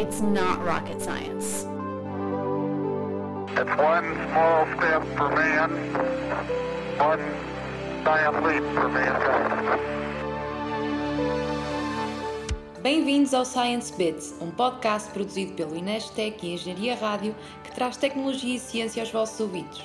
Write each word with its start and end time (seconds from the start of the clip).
It's 0.00 0.22
not 0.22 0.64
rocket 0.64 0.98
science. 1.02 1.66
It's 3.52 3.76
one 3.76 4.16
small 4.30 4.66
step 4.78 5.02
for 5.14 5.28
man, 5.28 5.70
one 6.96 7.20
giant 8.02 8.42
leap 8.42 8.64
for 8.72 8.88
mankind. 8.88 9.78
Bem-vindos 12.82 13.34
ao 13.34 13.44
Science 13.44 13.92
Bits, 13.94 14.34
um 14.40 14.50
podcast 14.50 15.10
produzido 15.10 15.52
pelo 15.52 15.76
Inestec 15.76 16.46
e 16.46 16.54
Engenharia 16.54 16.96
Rádio 16.96 17.36
que 17.62 17.70
traz 17.72 17.98
tecnologia 17.98 18.56
e 18.56 18.58
ciência 18.58 19.02
aos 19.02 19.12
vossos 19.12 19.38
ouvidos. 19.38 19.84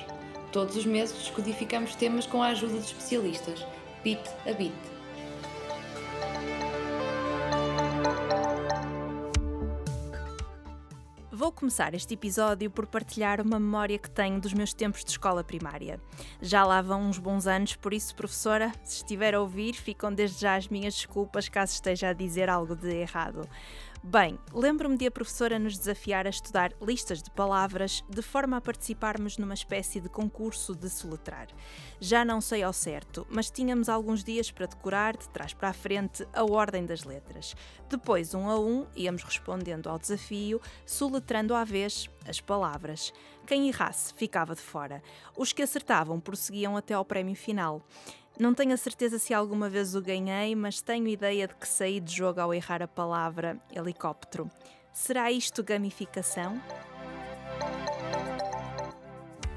Todos 0.50 0.76
os 0.76 0.86
meses 0.86 1.14
descodificamos 1.14 1.94
temas 1.94 2.24
com 2.24 2.42
a 2.42 2.46
ajuda 2.46 2.78
de 2.78 2.86
especialistas, 2.86 3.66
bit 4.02 4.22
a 4.48 4.54
bit. 4.54 4.95
Começar 11.56 11.94
este 11.94 12.12
episódio 12.12 12.70
por 12.70 12.86
partilhar 12.86 13.40
uma 13.40 13.58
memória 13.58 13.98
que 13.98 14.10
tenho 14.10 14.38
dos 14.38 14.52
meus 14.52 14.74
tempos 14.74 15.02
de 15.02 15.10
escola 15.10 15.42
primária. 15.42 15.98
Já 16.40 16.62
lá 16.64 16.82
vão 16.82 17.08
uns 17.08 17.18
bons 17.18 17.46
anos, 17.46 17.74
por 17.74 17.94
isso, 17.94 18.14
professora, 18.14 18.70
se 18.84 18.98
estiver 18.98 19.34
a 19.34 19.40
ouvir, 19.40 19.72
ficam 19.72 20.12
desde 20.12 20.42
já 20.42 20.54
as 20.54 20.68
minhas 20.68 20.94
desculpas 20.94 21.48
caso 21.48 21.72
esteja 21.72 22.10
a 22.10 22.12
dizer 22.12 22.50
algo 22.50 22.76
de 22.76 22.94
errado. 22.94 23.48
Bem, 24.02 24.38
lembro-me 24.52 24.96
de 24.96 25.06
a 25.06 25.10
professora 25.10 25.58
nos 25.58 25.76
desafiar 25.78 26.26
a 26.26 26.30
estudar 26.30 26.72
listas 26.80 27.22
de 27.22 27.30
palavras 27.30 28.04
de 28.08 28.22
forma 28.22 28.56
a 28.56 28.60
participarmos 28.60 29.38
numa 29.38 29.54
espécie 29.54 30.00
de 30.00 30.08
concurso 30.08 30.76
de 30.76 30.88
soletrar. 30.88 31.48
Já 31.98 32.24
não 32.24 32.40
sei 32.40 32.62
ao 32.62 32.72
certo, 32.72 33.26
mas 33.30 33.50
tínhamos 33.50 33.88
alguns 33.88 34.22
dias 34.22 34.50
para 34.50 34.66
decorar 34.66 35.16
de 35.16 35.28
trás 35.30 35.54
para 35.54 35.70
a 35.70 35.72
frente 35.72 36.26
a 36.32 36.44
ordem 36.44 36.84
das 36.84 37.04
letras. 37.04 37.56
Depois, 37.88 38.34
um 38.34 38.48
a 38.48 38.58
um, 38.58 38.86
íamos 38.94 39.24
respondendo 39.24 39.88
ao 39.88 39.98
desafio, 39.98 40.60
soletrando 40.84 41.54
à 41.54 41.64
vez 41.64 42.08
as 42.28 42.40
palavras. 42.40 43.12
Quem 43.46 43.68
errasse 43.68 44.12
ficava 44.14 44.54
de 44.54 44.60
fora. 44.60 45.02
Os 45.36 45.52
que 45.52 45.62
acertavam 45.62 46.20
prosseguiam 46.20 46.76
até 46.76 46.94
ao 46.94 47.04
prémio 47.04 47.34
final. 47.34 47.82
Não 48.38 48.52
tenho 48.52 48.74
a 48.74 48.76
certeza 48.76 49.18
se 49.18 49.32
alguma 49.32 49.66
vez 49.66 49.94
o 49.94 50.02
ganhei, 50.02 50.54
mas 50.54 50.82
tenho 50.82 51.08
ideia 51.08 51.48
de 51.48 51.54
que 51.54 51.66
saí 51.66 51.98
de 51.98 52.14
jogo 52.14 52.38
ao 52.38 52.52
errar 52.52 52.82
a 52.82 52.88
palavra 52.88 53.58
helicóptero. 53.74 54.50
Será 54.92 55.32
isto 55.32 55.64
gamificação? 55.64 56.60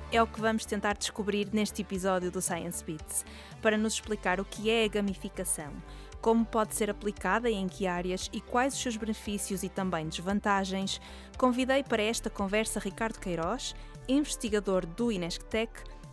É 0.10 0.24
o 0.24 0.28
que 0.28 0.40
vamos 0.40 0.66
tentar 0.66 0.98
descobrir 0.98 1.50
neste 1.52 1.82
episódio 1.82 2.32
do 2.32 2.42
Science 2.42 2.82
Beats, 2.86 3.26
para 3.62 3.78
nos 3.78 3.96
explicar 3.96 4.40
o 4.40 4.46
que 4.46 4.70
é 4.70 4.86
a 4.86 4.88
gamificação, 4.88 5.74
como 6.22 6.46
pode 6.46 6.74
ser 6.74 6.90
aplicada 6.90 7.50
e 7.50 7.56
em 7.56 7.68
que 7.68 7.86
áreas 7.86 8.30
e 8.32 8.40
quais 8.40 8.74
os 8.74 8.82
seus 8.82 8.96
benefícios 8.96 9.62
e 9.62 9.68
também 9.68 10.08
desvantagens. 10.08 11.02
Convidei 11.38 11.84
para 11.84 12.02
esta 12.02 12.30
conversa 12.30 12.80
Ricardo 12.80 13.20
Queiroz, 13.20 13.76
investigador 14.08 14.86
do 14.86 15.12
Inesctec, 15.12 15.70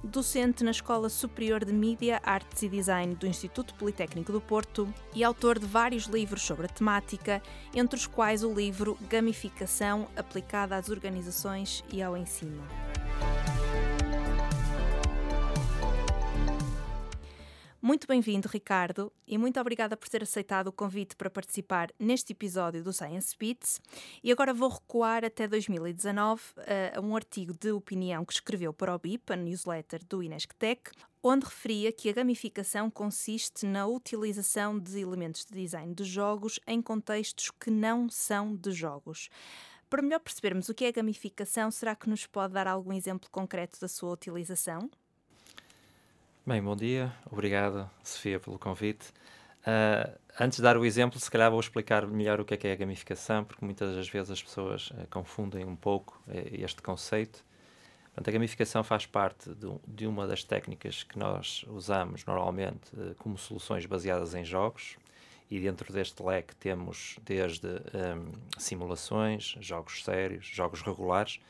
docente 0.06 0.62
na 0.62 0.70
Escola 0.70 1.08
Superior 1.08 1.64
de 1.64 1.72
Mídia, 1.72 2.20
Artes 2.24 2.62
e 2.62 2.68
Design 2.68 3.14
do 3.14 3.26
Instituto 3.26 3.74
Politécnico 3.74 4.32
do 4.32 4.40
Porto 4.40 4.92
e 5.14 5.24
autor 5.24 5.58
de 5.58 5.66
vários 5.66 6.04
livros 6.04 6.42
sobre 6.42 6.66
a 6.66 6.68
temática, 6.68 7.42
entre 7.74 7.98
os 7.98 8.06
quais 8.06 8.42
o 8.42 8.54
livro 8.54 8.96
Gamificação 9.08 10.08
aplicada 10.16 10.76
às 10.76 10.88
organizações 10.88 11.84
e 11.92 12.02
ao 12.02 12.16
ensino. 12.16 12.62
Muito 17.86 18.08
bem-vindo, 18.08 18.48
Ricardo, 18.48 19.12
e 19.28 19.38
muito 19.38 19.60
obrigada 19.60 19.96
por 19.96 20.08
ter 20.08 20.20
aceitado 20.20 20.66
o 20.66 20.72
convite 20.72 21.14
para 21.14 21.30
participar 21.30 21.88
neste 22.00 22.32
episódio 22.32 22.82
do 22.82 22.92
Science 22.92 23.36
Beats. 23.38 23.80
E 24.24 24.32
agora 24.32 24.52
vou 24.52 24.68
recuar 24.70 25.24
até 25.24 25.46
2019 25.46 26.42
a 26.96 27.00
um 27.00 27.14
artigo 27.14 27.54
de 27.56 27.70
opinião 27.70 28.24
que 28.24 28.32
escreveu 28.32 28.72
para 28.72 28.92
o 28.92 28.98
BIP, 28.98 29.32
a 29.32 29.36
newsletter 29.36 30.04
do 30.04 30.20
Inesctec, 30.20 30.90
onde 31.22 31.44
referia 31.44 31.92
que 31.92 32.08
a 32.08 32.12
gamificação 32.12 32.90
consiste 32.90 33.64
na 33.64 33.86
utilização 33.86 34.76
de 34.76 34.98
elementos 34.98 35.44
de 35.44 35.54
design 35.54 35.94
de 35.94 36.02
jogos 36.02 36.58
em 36.66 36.82
contextos 36.82 37.52
que 37.52 37.70
não 37.70 38.08
são 38.08 38.56
de 38.56 38.72
jogos. 38.72 39.28
Para 39.88 40.02
melhor 40.02 40.18
percebermos 40.18 40.68
o 40.68 40.74
que 40.74 40.86
é 40.86 40.90
gamificação, 40.90 41.70
será 41.70 41.94
que 41.94 42.10
nos 42.10 42.26
pode 42.26 42.52
dar 42.52 42.66
algum 42.66 42.92
exemplo 42.92 43.30
concreto 43.30 43.78
da 43.80 43.86
sua 43.86 44.10
utilização? 44.10 44.90
Bem, 46.48 46.62
bom 46.62 46.76
dia. 46.76 47.12
Obrigado, 47.28 47.90
Sofia, 48.04 48.38
pelo 48.38 48.56
convite. 48.56 49.08
Uh, 49.62 50.16
antes 50.38 50.58
de 50.58 50.62
dar 50.62 50.76
o 50.76 50.84
exemplo, 50.84 51.18
se 51.18 51.28
calhar 51.28 51.50
vou 51.50 51.58
explicar 51.58 52.06
melhor 52.06 52.40
o 52.40 52.44
que 52.44 52.54
é, 52.54 52.56
que 52.56 52.68
é 52.68 52.72
a 52.72 52.76
gamificação, 52.76 53.42
porque 53.42 53.64
muitas 53.64 53.96
das 53.96 54.08
vezes 54.08 54.30
as 54.30 54.40
pessoas 54.44 54.92
uh, 54.92 55.08
confundem 55.10 55.64
um 55.64 55.74
pouco 55.74 56.22
uh, 56.28 56.32
este 56.52 56.80
conceito. 56.80 57.44
Portanto, 58.04 58.28
a 58.28 58.30
gamificação 58.30 58.84
faz 58.84 59.04
parte 59.04 59.52
de, 59.54 59.66
de, 59.88 60.06
uma 60.06 60.24
das 60.24 60.44
técnicas 60.44 61.02
que 61.02 61.18
nós 61.18 61.64
usamos 61.66 62.24
normalmente 62.24 62.92
como 63.18 63.36
soluções 63.36 63.84
baseadas 63.84 64.32
em 64.32 64.44
jogos, 64.44 64.96
e 65.50 65.58
dentro 65.58 65.92
deste 65.92 66.22
leque 66.22 66.54
temos 66.54 67.18
desde 67.24 67.66
um, 67.66 68.32
simulações, 68.56 69.56
jogos 69.60 70.04
sérios, 70.04 70.46
jogos 70.46 70.80
regulares. 70.80 71.40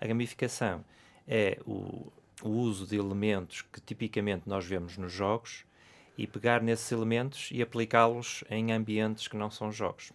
A 0.00 0.06
gamificação 0.06 0.84
é 1.26 1.58
o, 1.66 2.12
o 2.42 2.48
uso 2.48 2.86
de 2.86 2.96
elementos 2.96 3.62
que 3.62 3.80
tipicamente 3.80 4.48
nós 4.48 4.64
vemos 4.64 4.96
nos 4.96 5.12
jogos 5.12 5.64
e 6.16 6.26
pegar 6.26 6.62
nesses 6.62 6.90
elementos 6.90 7.48
e 7.52 7.62
aplicá-los 7.62 8.44
em 8.50 8.72
ambientes 8.72 9.28
que 9.28 9.36
não 9.36 9.50
são 9.50 9.70
jogos. 9.70 10.12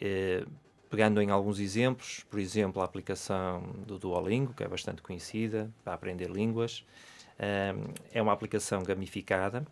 Eh, 0.00 0.44
pegando 0.90 1.20
em 1.20 1.30
alguns 1.30 1.58
exemplos, 1.58 2.24
por 2.30 2.38
exemplo, 2.38 2.82
a 2.82 2.84
aplicação 2.84 3.62
do 3.86 3.98
Duolingo, 3.98 4.52
que 4.52 4.62
é 4.62 4.68
bastante 4.68 5.00
conhecida 5.02 5.70
para 5.82 5.94
aprender 5.94 6.30
línguas, 6.30 6.84
eh, 7.38 7.74
é 8.12 8.20
uma 8.20 8.32
aplicação 8.32 8.82
gamificada, 8.82 9.66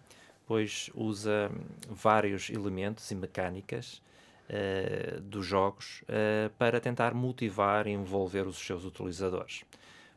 pois 0.46 0.90
usa 0.94 1.50
vários 1.88 2.50
elementos 2.50 3.10
e 3.10 3.14
mecânicas 3.14 4.02
uh, 4.50 5.20
dos 5.20 5.46
jogos 5.46 6.02
uh, 6.02 6.50
para 6.58 6.80
tentar 6.80 7.14
motivar 7.14 7.86
e 7.86 7.90
envolver 7.90 8.46
os 8.46 8.58
seus 8.58 8.84
utilizadores. 8.84 9.64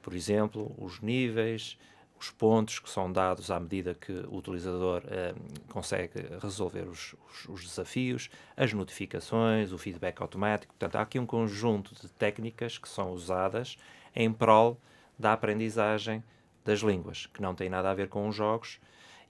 Por 0.05 0.13
exemplo, 0.13 0.71
os 0.77 1.01
níveis, 1.01 1.79
os 2.19 2.29
pontos 2.29 2.77
que 2.77 2.88
são 2.88 3.11
dados 3.11 3.49
à 3.49 3.59
medida 3.59 3.95
que 3.95 4.11
o 4.11 4.35
utilizador 4.35 5.01
eh, 5.07 5.33
consegue 5.69 6.27
resolver 6.39 6.83
os, 6.83 7.16
os, 7.27 7.49
os, 7.49 7.63
desafios, 7.63 8.29
as 8.55 8.71
notificações, 8.71 9.71
o 9.71 9.79
feedback 9.79 10.21
automático. 10.21 10.71
Portanto, 10.73 10.97
há 10.97 11.01
aqui 11.01 11.17
um 11.17 11.25
conjunto 11.25 11.95
de 11.95 12.07
técnicas 12.07 12.77
que 12.77 12.88
são 12.88 13.13
usadas 13.13 13.77
em 14.16 14.31
prol 14.31 14.79
da 15.17 15.33
aprendizagem 15.33 16.23
das 16.63 16.81
línguas, 16.81 17.25
que 17.25 17.41
não 17.41 17.55
tem 17.55 17.67
nada 17.67 17.89
a 17.89 17.95
ver 17.95 18.07
com 18.07 18.27
os 18.27 18.35
jogos 18.35 18.79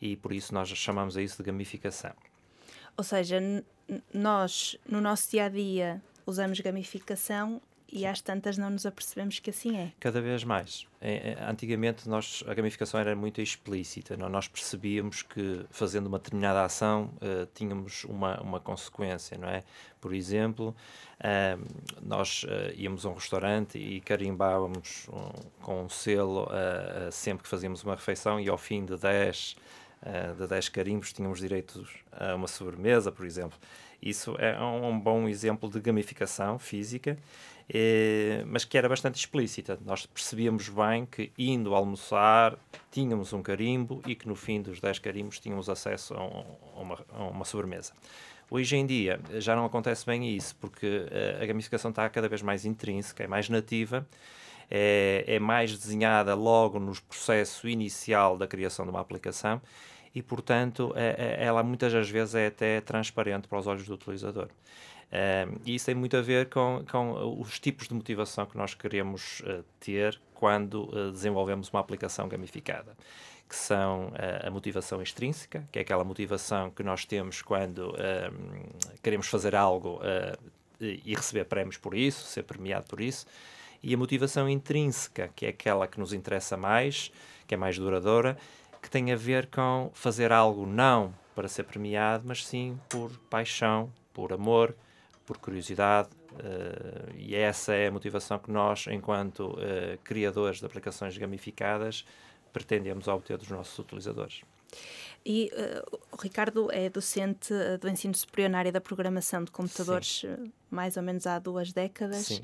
e 0.02 0.18
por 0.18 0.34
isso 0.34 0.54
nós 0.54 0.68
chamamos 0.68 1.16
a 1.16 1.22
isso 1.22 1.38
de 1.38 1.44
gamificação. 1.44 2.12
Ou 2.98 3.04
seja, 3.06 3.40
nós, 4.14 4.78
no 4.86 5.00
nosso 5.00 5.32
dia 5.32 5.46
a 5.46 5.50
dia, 5.50 6.02
usamos 6.26 6.60
gamificação 6.60 7.62
e 7.92 8.06
às 8.06 8.22
tantas 8.22 8.58
não 8.58 8.70
nos 8.70 8.86
apercebemos 8.86 9.40
que 9.40 9.50
assim 9.50 9.78
é. 9.78 9.92
Cada 10.00 10.22
vez 10.22 10.44
mais. 10.44 10.88
É, 11.00 11.32
é, 11.32 11.50
antigamente 11.50 12.10
nós, 12.10 12.44
a 12.48 12.54
gamificação 12.54 13.00
era 13.00 13.16
muito 13.16 13.42
explícita, 13.42 14.18
não? 14.18 14.28
nós 14.28 14.48
percebíamos 14.48 15.22
que 15.22 15.66
fazendo 15.70 16.08
uma 16.08 16.18
determinada 16.18 16.64
ação 16.64 17.12
uh, 17.16 17.48
tínhamos 17.54 18.04
uma, 18.06 18.42
uma 18.42 18.60
consequência, 18.60 19.38
não 19.38 19.48
é? 19.48 19.64
Por 20.02 20.14
exemplo, 20.14 20.76
uh, 21.20 21.66
nós 22.02 22.44
uh, 22.44 22.74
íamos 22.76 23.06
a 23.06 23.10
um 23.10 23.14
restaurante 23.14 23.78
e 23.78 24.02
carimbávamos 24.02 25.08
um, 25.10 25.64
com 25.64 25.84
um 25.84 25.90
selo 25.90 26.48
sempre 27.12 27.44
que 27.44 27.50
fazíamos 27.50 27.84
uma 27.84 27.96
refeição 27.96 28.40
e 28.40 28.50
ao 28.50 28.58
fim 28.58 28.86
de 28.86 28.98
10 28.98 29.56
de 30.38 30.48
10 30.48 30.70
carimbos 30.70 31.12
tínhamos 31.12 31.40
direito 31.40 31.88
a 32.12 32.36
uma 32.36 32.48
sobremesa, 32.48 33.12
por 33.12 33.26
exemplo. 33.26 33.58
Isso 34.02 34.36
é 34.38 34.60
um, 34.62 35.00
bom 35.00 35.28
exemplo 35.28 35.70
de 35.70 35.80
gamificação 35.80 36.60
física 36.60 37.18
eh, 37.68 38.44
mas 38.46 38.64
que 38.64 38.78
era 38.78 38.88
bastante 38.88 39.16
explícita. 39.16 39.80
Nós 39.84 40.06
percebíamos 40.06 40.70
bem 40.70 41.06
que 41.06 41.32
indo 41.38 41.74
almoçar 41.74 42.58
tínhamos 42.92 43.34
um 43.34 43.42
carimbo 43.42 44.02
e 44.06 44.16
que 44.16 44.28
no 44.28 44.36
fim 44.36 44.62
dos 44.62 44.80
10 44.80 45.00
carimbos 45.00 45.40
tínhamos 45.40 45.70
acesso 45.70 46.14
a, 46.14 46.20
a, 46.20 46.80
uma, 46.80 47.06
a 47.12 47.24
uma, 47.24 47.46
sobremesa. 47.46 47.94
Hoje 48.50 48.76
em 48.78 48.86
dia 48.86 49.20
já 49.40 49.56
não 49.56 49.66
acontece 49.66 50.06
bem 50.06 50.36
isso, 50.36 50.56
porque 50.58 51.08
eh, 51.10 51.40
a 51.42 51.46
gamificação 51.46 51.90
está 51.90 52.08
cada 52.10 52.30
vez 52.30 52.42
mais 52.42 52.66
intrínseca, 52.66 53.24
é 53.24 53.28
mais 53.28 53.50
nativa, 53.50 54.08
é, 54.70 55.24
é 55.28 55.40
mais 55.40 55.76
desenhada 55.76 56.36
logo 56.36 56.80
no 56.80 56.94
processo 57.02 57.68
inicial 57.68 58.38
da 58.38 58.46
criação 58.48 58.86
de 58.86 58.92
uma 58.92 59.02
aplicação 59.02 59.60
e, 60.16 60.24
portanto, 60.24 60.94
é, 60.96 61.38
ela 61.40 61.62
muitas 61.62 61.92
das 61.92 62.10
vezes 62.10 62.34
é 62.36 62.48
até 62.48 62.80
transparente 62.80 63.48
para 63.50 63.60
os 63.60 63.68
olhos 63.68 63.86
do 63.86 63.94
utilizador. 63.96 64.48
Uh, 65.06 65.62
e 65.64 65.76
isso 65.76 65.86
tem 65.86 65.96
muito 65.96 66.18
a 66.18 66.22
ver 66.22 66.50
com, 66.50 66.84
com 66.90 67.40
os 67.40 67.60
tipos 67.60 67.88
de 67.88 67.94
motivação 67.94 68.46
que 68.46 68.58
nós 68.58 68.74
queremos 68.74 69.42
uh, 69.42 69.64
ter 69.80 70.20
quando 70.34 70.86
uh, 70.86 71.12
desenvolvemos 71.12 71.70
uma 71.70 71.80
aplicação 71.80 72.28
gamificada, 72.28 72.98
que 73.48 73.56
são 73.56 74.12
a 74.44 74.50
motivação 74.50 75.04
extrínseca, 75.04 75.68
que 75.72 75.78
é 75.78 75.84
aquela 75.84 76.04
motivação 76.04 76.72
que 76.72 76.82
nós 76.82 77.06
temos 77.06 77.44
quando 77.44 77.94
queremos 79.04 79.28
fazer 79.28 79.56
algo 79.56 80.02
e 80.80 81.14
receber 81.14 81.46
prémios 81.46 81.78
por 81.78 81.94
isso, 81.94 82.26
ser 82.26 82.42
premiado 82.42 82.88
por 82.90 83.00
isso, 83.00 83.28
e 83.84 83.94
a 83.94 83.98
motivação 83.98 84.50
intrínseca, 84.50 85.30
que 85.36 85.46
é 85.46 85.50
aquela 85.50 85.88
que 85.88 86.00
nos 86.00 86.12
interessa 86.12 86.58
mais, 86.58 87.12
que 87.46 87.54
é 87.54 87.58
mais 87.58 87.78
duradoura, 87.78 88.36
tem 88.96 89.12
a 89.12 89.16
ver 89.18 89.48
com 89.48 89.92
fazer 89.94 90.32
algo 90.32 90.66
não 90.66 91.14
para 91.36 91.50
ser 91.50 91.64
premiado, 91.64 92.24
mas 92.26 92.46
sim 92.48 92.80
por 92.88 93.12
paixão, 93.30 93.92
por 94.14 94.32
amor, 94.32 94.74
por 95.26 95.38
curiosidade, 95.38 96.08
uh, 96.32 97.14
e 97.14 97.36
essa 97.36 97.74
é 97.74 97.88
a 97.88 97.92
motivação 97.92 98.40
que 98.40 98.50
nós, 98.50 98.86
enquanto 98.90 99.50
uh, 99.50 99.98
criadores 100.02 100.62
de 100.62 100.66
aplicações 100.66 101.18
gamificadas, 101.18 102.06
pretendemos 102.54 103.10
obter 103.10 103.38
dos 103.38 103.50
nossos 103.50 103.78
utilizadores. 103.78 104.44
E 105.26 105.52
uh, 105.54 106.00
o 106.12 106.22
Ricardo 106.22 106.72
é 106.72 106.88
docente 106.88 107.52
do 107.82 107.90
ensino 107.90 108.14
superior 108.14 108.50
na 108.50 108.60
área 108.60 108.72
da 108.72 108.80
programação 108.80 109.44
de 109.44 109.50
computadores 109.50 110.22
Sim. 110.22 110.52
mais 110.70 110.98
ou 110.98 111.04
menos 111.04 111.26
há 111.26 111.40
duas 111.40 111.74
décadas. 111.74 112.28
Sim. 112.28 112.42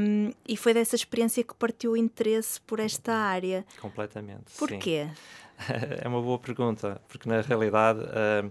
Um, 0.00 0.32
e 0.46 0.56
foi 0.56 0.74
dessa 0.74 0.96
experiência 0.96 1.44
que 1.44 1.54
partiu 1.54 1.92
o 1.92 1.96
interesse 1.96 2.60
por 2.60 2.80
esta 2.80 3.12
área. 3.14 3.64
Completamente. 3.80 4.52
Porquê? 4.58 5.08
é 6.02 6.08
uma 6.08 6.20
boa 6.20 6.38
pergunta, 6.38 7.00
porque 7.08 7.28
na 7.28 7.40
realidade. 7.40 8.00
Uh, 8.00 8.50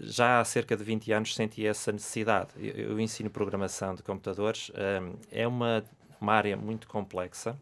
já 0.00 0.40
há 0.40 0.44
cerca 0.44 0.76
de 0.76 0.82
20 0.82 1.12
anos 1.12 1.34
senti 1.34 1.66
essa 1.66 1.92
necessidade. 1.92 2.50
Eu, 2.56 2.90
eu 2.90 3.00
ensino 3.00 3.30
programação 3.30 3.94
de 3.94 4.02
computadores, 4.02 4.70
um, 4.70 5.14
é 5.30 5.46
uma, 5.46 5.84
uma 6.20 6.32
área 6.32 6.56
muito 6.56 6.88
complexa, 6.88 7.56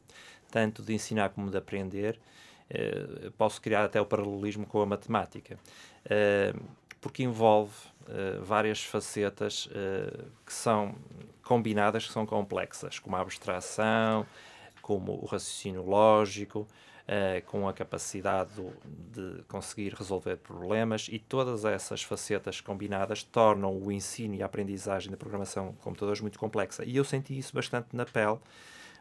tanto 0.50 0.82
de 0.82 0.94
ensinar 0.94 1.30
como 1.30 1.50
de 1.50 1.56
aprender. 1.56 2.18
Uh, 2.68 3.30
posso 3.32 3.62
criar 3.62 3.84
até 3.84 4.00
o 4.00 4.04
paralelismo 4.04 4.66
com 4.66 4.80
a 4.80 4.86
matemática, 4.86 5.56
uh, 6.06 6.60
porque 7.00 7.22
envolve 7.22 7.72
uh, 8.02 8.42
várias 8.42 8.82
facetas 8.82 9.68
que 10.44 10.52
são 10.52 10.96
combinadas, 11.44 12.06
que 12.06 12.12
são 12.12 12.26
complexas, 12.26 12.98
como 12.98 13.14
a 13.14 13.20
abstração, 13.20 14.26
como 14.82 15.12
o 15.12 15.26
raciocínio 15.26 15.84
lógico, 15.84 16.66
com 17.46 17.68
a 17.68 17.72
capacidade 17.72 18.50
do, 18.54 18.72
de 19.12 19.44
conseguir 19.44 19.94
resolver 19.94 20.38
problemas 20.38 21.06
e 21.08 21.20
todas 21.20 21.64
essas 21.64 22.02
facetas 22.02 22.60
combinadas 22.60 23.22
tornam 23.22 23.80
o 23.80 23.92
ensino 23.92 24.34
e 24.34 24.42
a 24.42 24.46
aprendizagem 24.46 25.08
da 25.08 25.16
programação 25.16 25.70
de 25.70 25.76
computadores 25.76 26.20
muito 26.20 26.36
complexa. 26.36 26.84
E 26.84 26.96
eu 26.96 27.04
senti 27.04 27.38
isso 27.38 27.54
bastante 27.54 27.94
na 27.94 28.04
pele, 28.04 28.40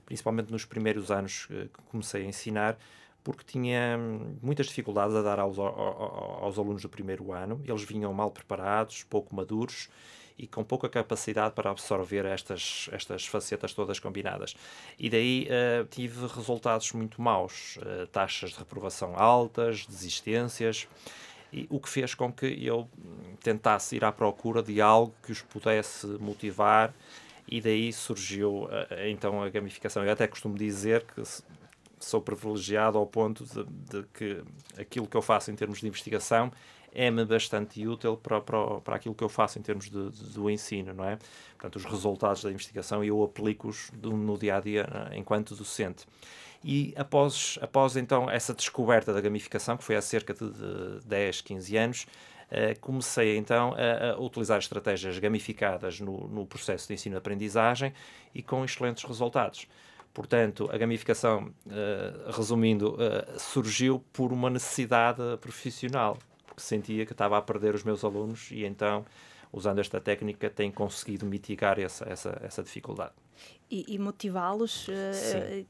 principalmente 0.06 0.52
nos 0.52 0.66
primeiros 0.66 1.10
anos 1.10 1.48
que 1.48 1.68
comecei 1.90 2.22
a 2.22 2.26
ensinar, 2.26 2.78
porque 3.26 3.44
tinha 3.44 3.98
hum, 3.98 4.38
muitas 4.40 4.68
dificuldades 4.68 5.16
a 5.16 5.22
dar 5.24 5.40
aos, 5.40 5.58
aos, 5.58 6.60
alunos 6.60 6.84
do 6.84 6.88
primeiro 6.88 7.34
ano. 7.34 7.60
Eles 7.66 7.84
vinham 7.84 8.14
mal 8.14 8.30
preparados, 8.30 9.04
pouco 9.04 9.36
maduros 9.36 9.90
e 10.38 10.46
com 10.46 10.64
pouca 10.64 10.88
capacidade 10.88 11.56
para 11.56 11.72
absorver 11.72 12.24
estas, 12.24 12.88
estas 12.92 13.26
facetas 13.26 13.74
todas 13.74 14.00
combinadas. 14.00 14.56
E 15.00 15.10
daí 15.10 15.48
uh, 15.50 15.86
tive 15.86 16.28
resultados 16.28 16.92
muito 16.92 17.20
maus, 17.20 17.78
uh, 17.78 18.06
taxas 18.08 18.52
de 18.52 18.60
reprovação 18.60 19.16
altas, 19.18 19.88
desistências, 19.88 20.88
e 21.52 21.66
o 21.70 21.80
que 21.80 21.90
fez 21.90 22.14
com 22.14 22.32
que 22.32 22.46
eu 22.64 22.88
tentasse 23.42 23.96
ir 23.96 24.06
à 24.06 24.12
procura 24.12 24.62
de 24.62 24.80
algo 24.80 25.16
que 25.24 25.32
os 25.32 25.42
pudesse 25.42 26.06
motivar 26.06 26.94
e 27.48 27.62
daí 27.62 27.92
surgiu 27.92 28.66
uh, 28.66 28.70
então 29.08 29.42
a 29.42 29.50
gamificação. 29.50 30.04
Eu 30.04 30.12
até 30.12 30.28
costumo 30.28 30.56
dizer 30.56 31.04
que 31.06 31.24
sou 32.06 32.22
privilegiado 32.22 32.98
ao 32.98 33.06
ponto 33.06 33.44
de, 33.44 33.64
de, 33.64 34.08
que 34.14 34.44
aquilo 34.78 35.08
que 35.08 35.18
eu 35.18 35.22
faço 35.22 35.52
em 35.52 35.56
termos 35.56 35.80
de 35.80 35.88
investigação 35.88 36.52
é-me 36.94 37.26
bastante 37.26 37.86
útil 37.86 38.16
para, 38.16 38.40
para, 38.40 38.80
para 38.80 38.96
aquilo 38.96 39.14
que 39.14 39.24
eu 39.24 39.28
faço 39.28 39.60
em 39.60 39.62
termos 39.62 39.90
de, 39.90 40.12
de, 40.12 40.34
do 40.34 40.50
ensino, 40.50 40.94
não 40.94 41.04
é? 41.04 41.18
Portanto, 41.52 41.76
os 41.76 41.84
resultados 41.84 42.42
da 42.42 42.52
investigação 42.52 43.04
eu 43.04 43.22
aplico-os 43.22 43.92
no 44.02 44.38
dia 44.38 44.56
a 44.56 44.60
dia 44.62 44.88
eh, 45.12 45.18
enquanto 45.18 45.54
docente. 45.56 46.06
E 46.64 46.94
após, 46.96 47.60
após 47.62 47.98
então 47.98 48.30
essa 48.30 48.54
descoberta 48.54 49.14
da 49.14 49.20
gamificação, 49.20 49.76
que 49.76 49.84
foi 49.84 49.96
há 49.96 50.02
cerca 50.02 50.34
de, 50.34 50.50
de 50.50 51.06
10, 51.06 51.42
15 51.42 51.78
anos, 51.78 52.08
Uh, 52.46 52.80
comecei 52.80 53.38
então 53.38 53.74
a, 53.74 54.12
a, 54.12 54.20
utilizar 54.20 54.60
estratégias 54.60 55.18
gamificadas 55.18 56.00
no, 56.00 56.28
no 56.28 56.46
processo 56.46 56.88
de 56.88 56.94
ensino-aprendizagem 56.94 57.92
e 58.36 58.44
com 58.44 58.64
excelentes 58.64 59.04
resultados. 59.04 59.68
Portanto, 60.16 60.70
a 60.72 60.78
gamificação, 60.78 61.54
uh, 61.68 62.32
resumindo, 62.32 62.96
uh, 62.96 63.38
surgiu 63.38 64.02
por 64.14 64.32
uma 64.32 64.50
necessidade 64.50 65.22
profissional 65.42 66.18
porque 66.56 66.62
sentia 66.62 67.06
que 67.06 67.12
estava 67.12 67.38
a 67.38 67.42
perder 67.42 67.76
os 67.76 67.84
meus 67.84 68.02
alunos 68.04 68.50
e 68.50 68.64
então, 68.64 69.06
usando 69.52 69.80
esta 69.80 70.00
técnica, 70.00 70.50
tenho 70.50 70.72
conseguido 70.72 71.26
mitigar 71.26 71.78
essa, 71.78 72.08
essa, 72.08 72.40
essa 72.42 72.64
dificuldade. 72.64 73.12
E, 73.70 73.94
e 73.94 74.00
motivá-los, 74.00 74.88
uh, 74.88 74.92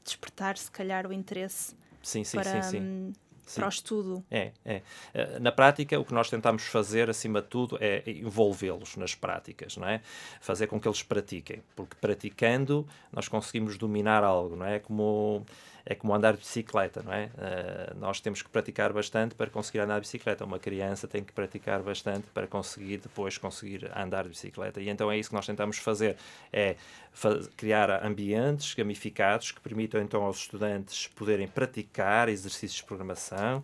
despertar 0.04 0.56
se 0.56 0.70
calhar 0.70 1.08
o 1.08 1.12
interesse 1.12 1.74
sim, 2.00 2.22
sim, 2.22 2.36
para, 2.36 2.62
sim, 2.62 2.70
sim. 2.70 2.80
Um, 2.80 3.12
para 3.54 3.66
o 3.66 3.68
estudo. 3.68 4.24
É, 4.30 4.52
é. 4.64 4.82
Eh, 5.14 5.38
na 5.38 5.52
prática, 5.52 5.98
o 5.98 6.04
que 6.04 6.12
nós 6.12 6.28
tentamos 6.28 6.64
fazer, 6.64 7.08
acima 7.08 7.40
de 7.40 7.48
tudo, 7.48 7.78
é 7.80 8.02
envolvê-los 8.06 8.96
nas 8.96 9.14
práticas, 9.14 9.76
não 9.76 9.86
é? 9.86 10.00
Fazer 10.40 10.66
com 10.66 10.80
que 10.80 10.88
eles 10.88 11.02
pratiquem, 11.02 11.62
porque 11.74 11.96
praticando 12.00 12.86
nós 13.12 13.28
conseguimos 13.28 13.78
dominar 13.78 14.24
algo, 14.24 14.56
não 14.56 14.66
é? 14.66 14.78
Como 14.78 15.44
é 15.88 15.94
como 15.94 16.12
andar 16.12 16.32
de 16.32 16.40
bicicleta, 16.40 17.00
não 17.00 17.12
é? 17.12 17.26
Uh, 17.26 17.98
nós 17.98 18.20
temos 18.20 18.42
que 18.42 18.48
praticar 18.48 18.92
bastante 18.92 19.36
para 19.36 19.48
conseguir 19.48 19.78
andar 19.78 19.94
de 19.94 20.00
bicicleta. 20.00 20.44
Uma 20.44 20.58
criança 20.58 21.06
tem 21.06 21.22
que 21.22 21.32
praticar 21.32 21.80
bastante 21.80 22.26
para 22.34 22.48
conseguir 22.48 22.98
depois 22.98 23.38
conseguir 23.38 23.88
andar 23.96 24.24
de 24.24 24.30
bicicleta. 24.30 24.80
E 24.80 24.88
então 24.88 25.10
é 25.10 25.16
isso 25.16 25.28
que 25.28 25.36
nós 25.36 25.46
tentamos 25.46 25.78
fazer, 25.78 26.16
é 26.52 26.74
fa 27.12 27.38
criar 27.56 28.04
ambientes 28.04 28.74
gamificados 28.74 29.52
que 29.52 29.60
permitam 29.60 30.02
então 30.02 30.24
aos 30.24 30.38
estudantes 30.38 31.06
poderem 31.06 31.46
praticar 31.46 32.28
exercícios 32.28 32.80
de 32.80 32.84
programação 32.84 33.62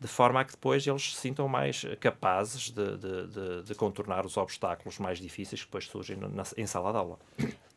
de 0.00 0.06
forma 0.06 0.40
a 0.40 0.44
que 0.44 0.52
depois 0.52 0.86
eles 0.86 1.14
se 1.14 1.20
sintam 1.20 1.48
mais 1.48 1.84
capazes 1.98 2.70
de, 2.70 2.96
de, 2.98 3.26
de, 3.26 3.62
de 3.64 3.74
contornar 3.74 4.26
os 4.26 4.36
obstáculos 4.36 4.98
mais 4.98 5.18
difíceis 5.18 5.62
que 5.62 5.66
depois 5.66 5.86
surgem 5.86 6.16
na, 6.16 6.44
em 6.56 6.66
sala 6.66 6.92
de 6.92 6.98
aula. 6.98 7.18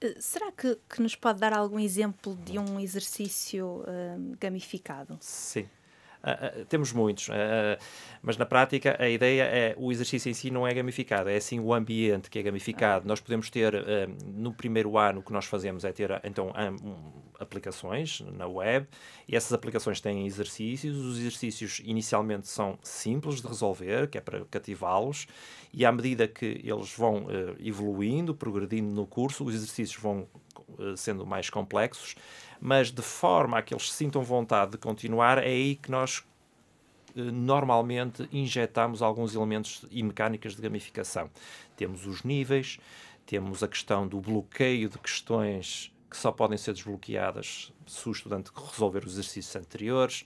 Eh, 0.01 0.15
será 0.19 0.51
que, 0.51 0.77
que 0.89 1.01
nos 1.01 1.15
pode 1.15 1.39
dar 1.39 1.53
algum 1.53 1.79
exemplo 1.79 2.35
de 2.35 2.59
um 2.59 2.79
exercício 2.79 3.81
uh, 3.81 4.37
gamificado? 4.39 5.17
Sim. 5.21 5.67
Uh, 6.23 6.61
uh, 6.61 6.65
temos 6.65 6.91
muitos, 6.91 7.29
uh, 7.29 7.31
mas 8.21 8.37
na 8.37 8.45
prática 8.45 8.95
a 8.99 9.07
ideia 9.07 9.43
é 9.43 9.75
o 9.77 9.91
exercício 9.91 10.29
em 10.29 10.33
si 10.33 10.49
não 10.49 10.67
é 10.67 10.73
gamificado, 10.73 11.29
é 11.29 11.35
assim 11.35 11.59
o 11.59 11.73
ambiente 11.73 12.29
que 12.29 12.39
é 12.39 12.43
gamificado. 12.43 13.07
Nós 13.07 13.19
podemos 13.19 13.49
ter 13.49 13.73
no 14.25 14.53
primeiro 14.53 14.97
ano 14.97 15.19
o 15.19 15.23
que 15.23 15.31
nós 15.31 15.45
fazemos 15.45 15.85
é 15.85 15.91
ter 15.91 16.19
então 16.23 16.47
um, 16.47 17.11
aplicações 17.39 18.21
na 18.35 18.47
web 18.47 18.87
e 19.27 19.35
essas 19.35 19.53
aplicações 19.53 20.01
têm 20.01 20.25
exercícios. 20.25 20.97
Os 20.97 21.19
exercícios 21.19 21.81
inicialmente 21.85 22.47
são 22.47 22.79
simples 22.81 23.41
de 23.41 23.47
resolver, 23.47 24.09
que 24.09 24.17
é 24.17 24.21
para 24.21 24.43
cativá-los, 24.45 25.27
e 25.71 25.85
à 25.85 25.91
medida 25.91 26.27
que 26.27 26.61
eles 26.63 26.93
vão 26.93 27.27
evoluindo, 27.59 28.33
progredindo 28.33 28.89
no 28.89 29.05
curso, 29.05 29.45
os 29.45 29.53
exercícios 29.53 30.01
vão 30.01 30.27
sendo 30.95 31.25
mais 31.25 31.49
complexos 31.49 32.15
mas 32.59 32.91
de 32.91 33.01
forma 33.01 33.57
a 33.57 33.61
que 33.61 33.73
eles 33.73 33.91
sintam 33.91 34.21
vontade 34.23 34.71
de 34.71 34.77
continuar, 34.77 35.37
é 35.37 35.47
aí 35.47 35.75
que 35.75 35.91
nós 35.91 36.23
eh, 37.15 37.21
normalmente 37.21 38.27
injetamos 38.31 39.01
alguns 39.01 39.35
elementos 39.35 39.85
e 39.91 40.03
mecânicas 40.03 40.55
de 40.55 40.61
gamificação. 40.61 41.29
Temos 41.75 42.05
os 42.05 42.23
níveis, 42.23 42.79
temos 43.25 43.63
a 43.63 43.67
questão 43.67 44.07
do 44.07 44.19
bloqueio 44.21 44.89
de 44.89 44.97
questões 44.97 45.93
que 46.09 46.15
só 46.15 46.31
podem 46.31 46.57
ser 46.57 46.73
desbloqueadas 46.73 47.73
se 47.85 48.07
o 48.07 48.11
estudante 48.11 48.49
resolver 48.55 49.05
os 49.05 49.13
exercícios 49.13 49.55
anteriores, 49.55 50.25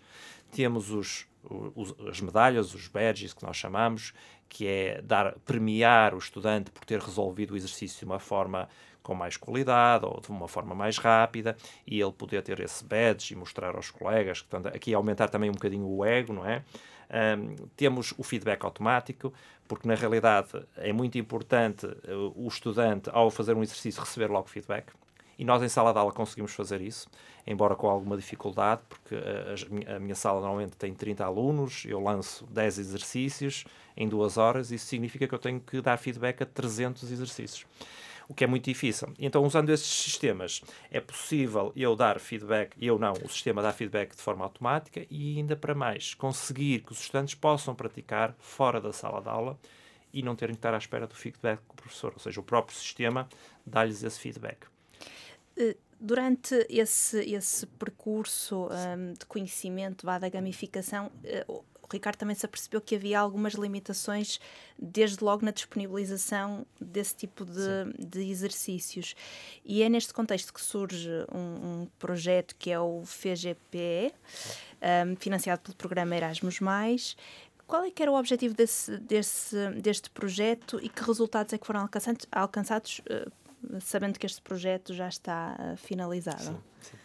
temos 0.52 0.92
os, 0.92 1.26
os, 1.44 1.96
as 2.08 2.22
medalhas, 2.22 2.74
os 2.74 2.88
badges 2.88 3.34
que 3.34 3.44
nós 3.44 3.58
chamamos, 3.58 4.14
que 4.48 4.68
é 4.68 5.02
dar 5.02 5.40
premiar 5.40 6.14
o 6.14 6.18
estudante 6.18 6.72
por 6.72 6.86
ter 6.86 7.00
resolvido 7.00 7.52
o 7.52 7.58
exercício 7.58 8.00
de 8.00 8.06
uma 8.06 8.20
forma 8.20 8.68
com 9.04 9.16
mais 9.16 9.38
qualidade 9.38 10.06
ou 10.06 10.20
de 10.20 10.30
uma 10.30 10.48
forma 10.48 10.76
mais 10.76 10.98
rápida 10.98 11.58
e 11.86 12.00
ele 12.00 12.12
poder 12.12 12.42
ter 12.42 12.60
esse 12.60 12.84
badge 12.84 13.34
e 13.34 13.38
mostrar 13.38 13.76
aos 13.76 13.90
colegas, 13.90 14.42
portanto, 14.42 14.74
aqui 14.76 14.94
aumentar 14.94 15.30
também 15.30 15.50
um 15.50 15.54
bocadinho 15.54 15.88
o 15.88 16.06
ego, 16.06 16.34
não 16.34 16.46
é? 16.46 16.64
Um, 17.12 17.56
temos 17.76 18.14
o 18.18 18.24
feedback 18.24 18.64
automático, 18.64 19.34
porque 19.68 19.86
na 19.88 19.96
realidade 19.96 20.50
é 20.78 20.94
muito 20.94 21.18
importante 21.18 21.86
uh, 21.86 22.34
o 22.36 22.48
estudante, 22.48 23.10
ao 23.12 23.30
fazer 23.30 23.54
um 23.54 23.62
exercício, 23.62 24.02
receber 24.02 24.28
logo 24.28 24.48
feedback. 24.48 24.94
E 25.38 25.44
nós 25.44 25.62
em 25.62 25.68
sala 25.68 25.92
de 25.92 26.00
aula 26.00 26.14
conseguimos 26.14 26.54
fazer 26.54 26.80
isso, 26.82 27.10
embora 27.46 27.76
com 27.76 27.90
alguma 27.90 28.16
dificuldade, 28.16 28.82
porque 28.88 29.16
a, 29.16 29.96
a, 29.96 30.00
minha 30.00 30.16
sala 30.16 30.40
normalmente 30.40 30.78
tem 30.78 30.94
30 30.94 31.26
alunos, 31.26 31.84
eu 31.86 32.00
lanço 32.00 32.46
10 32.46 32.78
exercícios 32.78 33.66
em 33.98 34.08
duas 34.08 34.38
horas, 34.38 34.72
isso 34.72 34.86
significa 34.86 35.28
que 35.28 35.34
eu 35.34 35.40
tenho 35.40 35.60
que 35.60 35.82
dar 35.82 35.98
feedback 35.98 36.44
a 36.44 36.46
300 36.46 37.12
exercícios 37.12 37.66
o 38.32 38.34
que 38.34 38.46
é 38.46 38.48
muito 38.48 38.64
difícil. 38.64 39.14
Então, 39.20 39.44
usando 39.44 39.70
esses 39.70 39.86
sistemas, 39.86 40.62
é 40.90 41.02
possível 41.02 41.74
eu 41.76 41.98
dar 41.98 42.18
feedback, 42.18 42.74
eu 42.82 42.98
não, 42.98 43.12
o 43.12 43.28
sistema 43.28 43.62
dá 43.62 43.74
feedback 43.74 44.16
de 44.16 44.22
forma 44.22 44.46
automática 44.46 45.06
e 45.10 45.38
ainda 45.38 45.54
para 45.54 45.76
mais, 45.76 46.14
conseguir 46.14 46.80
que 46.80 46.94
os 46.94 47.02
estudantes 47.02 47.36
possam 47.36 47.76
praticar 47.76 48.34
fora 48.40 48.80
da 48.80 48.94
sala 48.94 49.22
de 49.22 49.28
aula 49.28 49.60
e 50.14 50.24
não 50.24 50.34
terem 50.34 50.56
que 50.56 50.60
estar 50.60 50.74
à 50.74 50.78
espera 50.78 51.06
do 51.06 51.14
feedback 51.14 51.60
do 51.68 51.76
professor, 51.76 52.14
ou 52.14 52.20
seja, 52.20 52.40
o 52.40 52.44
próprio 52.44 52.78
sistema 52.78 53.28
dá-lhes 53.66 54.02
esse 54.02 54.18
feedback. 54.18 54.66
Uh, 55.58 55.76
durante 56.00 56.66
esse, 56.70 57.20
esse 57.34 57.68
percurso 57.68 58.70
um, 58.70 59.12
de 59.12 59.26
conhecimento 59.26 60.06
vá, 60.06 60.18
da 60.18 60.30
gamificação, 60.30 61.12
uh, 61.48 61.66
Ricardo 61.92 62.18
também 62.18 62.36
se 62.36 62.46
apercebeu 62.46 62.82
que 62.82 62.96
havia 62.96 63.20
algumas 63.20 63.54
limitações, 63.54 64.40
desde 64.78 65.24
logo 65.24 65.46
na 65.46 65.52
disponibilização 65.52 66.66
desse 66.80 67.16
tipo 67.16 67.46
de, 67.46 67.94
de 68.00 68.30
exercícios. 68.30 69.16
E 69.64 69.84
é 69.84 69.90
neste 69.90 70.14
contexto 70.14 70.54
que 70.54 70.62
surge 70.62 71.10
um, 71.34 71.82
um 71.84 71.88
projeto 72.00 72.56
que 72.58 72.72
é 72.72 72.80
o 72.80 73.04
FGPE, 73.06 74.14
um, 75.08 75.16
financiado 75.18 75.62
pelo 75.62 75.76
programa 75.76 76.16
Erasmus. 76.16 76.60
Qual 77.68 77.84
é 77.84 77.92
que 77.92 78.02
era 78.02 78.12
o 78.12 78.16
objetivo 78.16 78.54
desse, 78.54 78.98
desse, 78.98 79.70
deste 79.82 80.10
projeto 80.10 80.78
e 80.82 80.90
que 80.90 81.04
resultados 81.04 81.54
é 81.54 81.58
que 81.58 81.66
foram 81.66 81.82
alcançados, 81.82 82.28
alcançados 82.30 83.00
uh, 83.00 83.80
sabendo 83.80 84.20
que 84.20 84.26
este 84.26 84.42
projeto 84.42 84.94
já 84.94 85.08
está 85.08 85.56
uh, 85.58 85.78
finalizado? 85.78 86.44
Sim, 86.44 86.58
sim. 86.82 87.01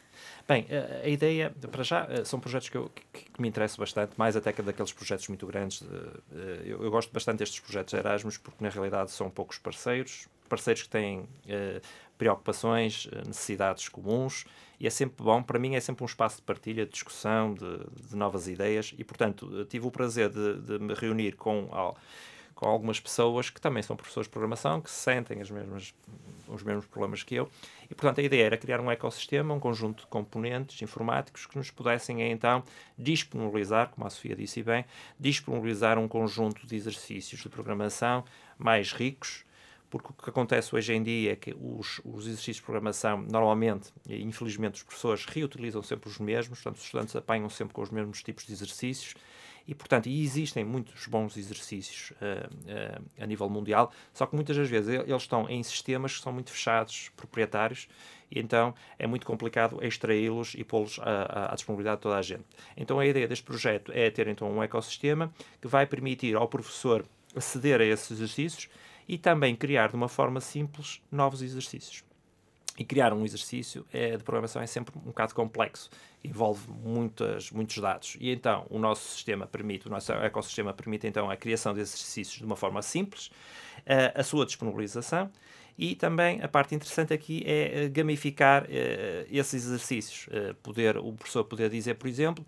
Bem, 0.49 0.67
a, 1.05 1.09
ideia, 1.09 1.53
para 1.71 1.83
já, 1.83 2.07
eh, 2.11 2.25
são 2.25 2.39
projetos 2.39 2.69
que, 2.69 2.77
eu, 2.77 2.91
que, 3.13 3.25
que, 3.31 3.43
me 3.43 3.49
interessam 3.49 3.79
bastante, 3.79 4.13
mais 4.17 4.37
até 4.37 4.53
que 4.53 4.63
daqueles 4.63 4.93
projetos 4.93 5.27
muito 5.29 5.47
grandes. 5.47 5.83
Eh, 5.83 6.63
eu, 6.65 6.83
eu, 6.85 6.91
gosto 6.91 7.13
bastante 7.13 7.39
destes 7.39 7.61
projetos 7.61 7.93
Erasmus 7.95 8.39
porque, 8.39 8.63
na 8.63 8.71
realidade, 8.71 9.11
são 9.11 9.29
poucos 9.29 9.59
parceiros, 9.59 10.29
parceiros 10.49 10.83
que 10.85 10.89
têm 10.89 11.21
uh, 11.21 11.81
preocupações, 12.17 13.09
necessidades 13.27 13.89
comuns, 13.89 14.45
e 14.79 14.87
é 14.87 14.91
sempre 14.91 15.25
bom, 15.25 15.43
para 15.43 15.59
mim, 15.59 15.75
é 15.75 15.81
sempre 15.81 16.05
um 16.05 16.07
espaço 16.07 16.37
de 16.37 16.43
partilha, 16.43 16.87
de 16.87 16.93
discussão, 16.93 17.53
de, 17.53 18.09
de 18.09 18.15
novas 18.15 18.47
ideias, 18.47 18.95
e, 18.97 19.03
portanto, 19.03 19.65
tive 19.65 19.87
o 19.87 19.91
prazer 19.91 20.31
de, 20.31 20.61
de 20.61 20.79
me 20.79 20.95
reunir 20.95 21.35
com 21.35 21.69
com 22.57 22.67
algumas 22.67 22.99
pessoas 22.99 23.51
que 23.51 23.61
também 23.61 23.83
são 23.83 23.95
professores 23.95 24.27
de 24.27 24.31
programação, 24.31 24.81
que 24.81 24.91
sentem 24.91 25.43
as 25.43 25.51
mesmas, 25.51 25.95
os 26.49 26.63
mesmos 26.63 26.87
problemas 26.87 27.23
que 27.23 27.35
eu. 27.35 27.51
E, 27.85 27.95
portanto, 27.95 28.19
a 28.19 28.23
ideia 28.23 28.47
era 28.47 28.57
criar 28.57 28.81
um 28.81 28.91
ecossistema, 28.91 29.53
um 29.53 29.61
conjunto 29.61 30.01
de 30.01 30.07
componentes 30.07 30.81
informáticos 30.81 31.45
que 31.45 31.57
nos 31.59 31.71
pudessem, 31.71 32.23
então, 32.23 32.65
disponibilizar, 32.99 33.91
como 33.91 34.07
a 34.07 34.11
Sofia 34.11 34.35
disse 34.35 34.63
bem, 34.63 34.87
disponibilizar 35.21 35.99
um 35.99 36.09
conjunto 36.09 36.67
de 36.67 36.75
exercícios 36.75 37.43
de 37.43 37.49
programação 37.51 38.25
mais 38.59 38.91
ricos, 38.91 39.45
porque 39.91 40.09
o 40.09 40.13
que 40.15 40.31
acontece 40.31 40.75
hoje 40.75 40.95
em 40.95 41.03
dia 41.03 41.33
é 41.33 41.37
que 41.37 41.55
os, 41.61 42.01
os 42.07 42.25
exercícios 42.27 42.57
de 42.57 42.63
programação, 42.63 43.21
normalmente, 43.21 43.93
e 44.09 44.23
infelizmente, 44.23 44.77
os 44.77 44.83
professores 44.83 45.27
reutilizam 45.27 45.83
sempre 45.83 46.09
os 46.09 46.19
mesmos, 46.19 46.59
portanto, 46.59 46.79
os 46.79 46.85
estudantes 46.85 47.15
apanham 47.15 47.51
sempre 47.51 47.75
com 47.75 47.83
os 47.83 47.91
mesmos 47.91 48.23
tipos 48.23 48.47
de 48.47 48.53
exercícios 48.55 49.15
e, 49.67 49.75
portanto, 49.75 50.07
e 50.07 50.23
existem 50.23 50.65
muitos 50.65 51.07
bons 51.07 51.37
exercícios 51.37 52.13
uh, 52.13 52.47
uh, 53.01 53.05
a 53.19 53.27
nível 53.27 53.49
mundial, 53.49 53.93
só 54.13 54.27
que 54.27 54.35
muitas 54.35 54.57
das 54.57 54.69
vezes 54.69 54.89
eles 54.89 55.23
estão 55.23 55.49
em 55.49 55.63
sistemas 55.63 56.17
que 56.17 56.23
são 56.23 56.33
muito 56.33 56.51
fechados, 56.51 57.11
proprietários, 57.17 57.89
e 58.31 58.39
então 58.39 58.75
é 58.99 59.07
muito 59.07 59.27
complicado 59.27 59.79
extraí-los 59.83 60.55
e 60.55 60.65
pô-los 60.65 60.99
à, 61.01 61.53
à, 61.53 61.55
disponibilidade 61.55 61.97
de 61.97 62.03
toda 62.03 62.17
a 62.17 62.23
gente. 62.23 62.45
Então 62.77 62.99
a 62.99 63.07
ideia 63.07 63.29
deste 63.29 63.45
projeto 63.45 63.93
é 63.95 64.11
ter 64.11 64.27
então 64.29 64.51
um 64.51 64.63
ecossistema 64.63 65.33
que 65.61 65.69
vai 65.69 65.87
permitir 65.87 66.35
ao 66.35 66.49
professor 66.49 67.05
aceder 67.35 67.81
a 67.81 67.85
esses 67.85 68.11
exercícios 68.11 68.69
e 69.09 69.17
também 69.17 69.55
criar 69.55 69.89
de 69.89 69.95
uma 69.95 70.09
forma 70.09 70.41
simples 70.41 71.01
novos 71.11 71.43
exercícios. 71.43 72.06
E 72.79 72.85
criar 72.85 73.13
um 73.13 73.25
exercício 73.25 73.87
é, 73.93 74.17
de 74.17 74.23
programação 74.23 74.61
é 74.61 74.67
sempre 74.67 74.95
um 74.99 75.09
bocado 75.09 75.35
complexo, 75.35 75.89
envolve 76.23 76.69
muitas, 76.71 77.51
muitos 77.51 77.79
dados. 77.79 78.17
E 78.21 78.31
então 78.31 78.67
o 78.69 78.79
nosso 78.79 79.09
sistema 79.09 79.47
permite, 79.47 79.87
o 79.87 79.91
nosso 79.91 80.13
ecossistema 80.13 80.73
permite 80.73 81.07
então 81.07 81.31
a 81.31 81.37
criação 81.37 81.73
de 81.73 81.81
exercícios 81.81 82.39
de 82.39 82.45
uma 82.45 82.57
forma 82.57 82.83
simples, 82.83 83.31
a, 83.87 84.21
a 84.21 84.23
sua 84.23 84.45
disponibilização 84.45 85.31
e 85.79 85.95
também 85.95 86.43
a 86.43 86.49
parte 86.49 86.75
interessante 86.75 87.13
aqui 87.13 87.43
é 87.47 87.85
eh, 87.85 87.89
gamificar 87.89 88.65
uh, 88.65 88.67
esses 89.31 89.67
exercícios. 89.67 90.27
Poder, 90.63 90.97
o 90.97 91.13
professor 91.13 91.45
poder 91.45 91.69
dizer, 91.69 91.95
por 91.95 92.09
exemplo, 92.09 92.45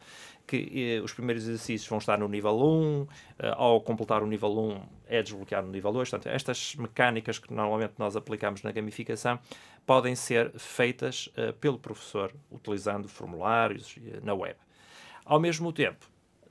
que 0.47 0.99
os 1.05 1.13
primeiros 1.13 1.45
exercícios 1.45 1.87
vão 1.87 1.99
estar 1.99 2.19
no 2.19 2.27
nível 2.27 2.59
1, 2.59 3.07
ao 3.53 3.83
completar 3.83 4.23
o 4.23 4.27
nível 4.27 4.49
1 4.59 4.81
é 5.07 5.23
desbloquear 5.23 5.63
no 5.63 5.71
nível 5.71 5.93
2. 5.93 6.09
Portanto, 6.09 6.33
estas 6.33 6.75
mecânicas 6.77 7.39
que 7.39 7.53
normalmente 7.53 7.93
nós 7.99 8.17
aplicamos 8.17 8.63
na 8.63 8.73
gamificação 8.73 9.39
podem 9.89 10.15
ser 10.15 10.53
feitas 10.59 11.31
pelo 11.63 11.79
professor 11.79 12.31
utilizando 12.51 13.09
formulários 13.09 13.97
na 14.23 14.35
web. 14.35 14.55
Ao 15.25 15.41
mesmo 15.41 15.73
tempo, 15.73 16.07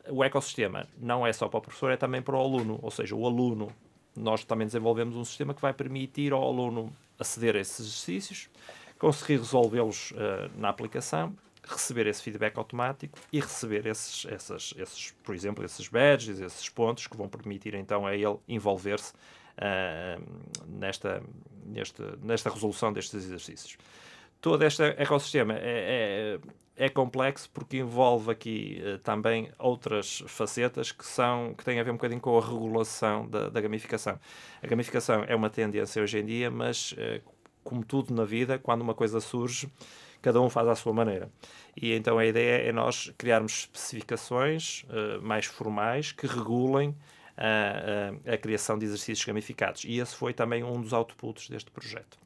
o 0.10 0.24
ecossistema 0.24 0.88
não 0.98 1.26
é 1.26 1.32
só 1.32 1.48
para 1.48 1.60
o 1.60 1.62
professor, 1.62 1.92
é 1.92 1.98
também 1.98 2.20
para 2.20 2.36
o 2.36 2.40
aluno, 2.40 2.80
ou 2.82 2.90
seja, 2.90 3.16
o 3.16 3.28
aluno 3.28 3.72
nós 4.16 4.44
também 4.44 4.66
desenvolvemos 4.66 5.16
um 5.16 5.24
sistema 5.24 5.54
que 5.54 5.62
vai 5.62 5.72
permitir 5.72 6.34
ao 6.34 6.44
aluno 6.44 6.92
aceder 7.20 7.56
a 7.56 7.60
esses 7.60 7.80
exercícios, 7.80 8.50
conseguir 8.98 9.38
resolvê-los 9.38 10.12
uh, 10.12 10.16
na 10.58 10.70
aplicação, 10.70 11.36
receber 11.64 12.08
esse 12.08 12.24
feedback 12.24 12.58
automático 12.58 13.20
e 13.32 13.40
receber 13.40 13.86
esses, 13.86 14.26
essas, 14.26 14.74
esses, 14.78 15.12
por 15.24 15.36
exemplo, 15.36 15.64
esses 15.64 15.88
badges, 15.88 16.40
esses 16.40 16.68
pontos 16.70 17.06
que 17.06 17.16
vão 17.16 17.30
permitir 17.30 17.76
então 17.76 18.08
a 18.08 18.16
ele 18.16 18.40
envolver-se 18.48 19.14
uh, 19.14 19.18
nesta, 20.68 21.24
nesta, 21.66 22.18
nesta 22.22 22.50
resolução 22.50 22.94
destes 22.94 23.26
exercícios 23.26 23.78
todo 24.42 24.64
este 24.64 24.84
ecossistema 24.98 25.54
é, 25.56 26.40
é, 26.78 26.86
é 26.86 26.90
complexo 26.90 27.50
porque 27.54 27.78
envolve 27.78 28.32
aqui 28.32 28.82
uh, 28.82 28.98
também 29.00 29.50
outras 29.58 30.24
facetas 30.28 30.92
que 30.92 31.06
são 31.06 31.54
que 31.54 31.64
têm 31.64 31.80
a 31.80 31.84
ver 31.84 31.92
um 31.92 31.96
bocadinho 31.96 32.22
com 32.22 32.38
a 32.38 32.42
regulação 32.42 33.28
da, 33.28 33.50
da 33.50 33.60
gamificação. 33.60 34.20
A 34.62 34.68
gamificação 34.68 35.24
é 35.28 35.36
uma 35.36 35.50
tendência 35.50 36.02
hoje 36.02 36.20
em 36.20 36.26
dia, 36.26 36.52
mas 36.52 36.92
uh, 36.94 37.22
como 37.64 37.84
tudo 37.84 38.14
na 38.14 38.24
vida, 38.24 38.60
quando 38.60 38.82
uma 38.82 38.94
coisa 38.94 39.20
surge, 39.20 39.68
cada 40.22 40.40
um 40.40 40.50
faz 40.50 40.68
à 40.68 40.76
sua 40.76 40.94
maneira. 40.94 41.30
E 41.76 41.94
então 41.94 42.18
a 42.18 42.26
ideia 42.26 42.70
é 42.70 42.72
nós 42.72 43.12
criarmos 43.18 43.54
especificações 43.54 44.84
uh, 44.84 45.22
mais 45.22 45.46
formais 45.46 46.12
que 46.12 46.28
regulem 46.28 46.96
a, 47.38 48.32
a, 48.32 48.34
a 48.34 48.38
criação 48.38 48.78
de 48.78 48.86
exercícios 48.86 49.24
gamificados. 49.24 49.84
E 49.86 50.00
esse 50.00 50.16
foi 50.16 50.34
também 50.34 50.64
um 50.64 50.82
dos 50.82 50.92
outputs 50.92 51.50
deste 51.50 51.72
projeto 51.72 52.18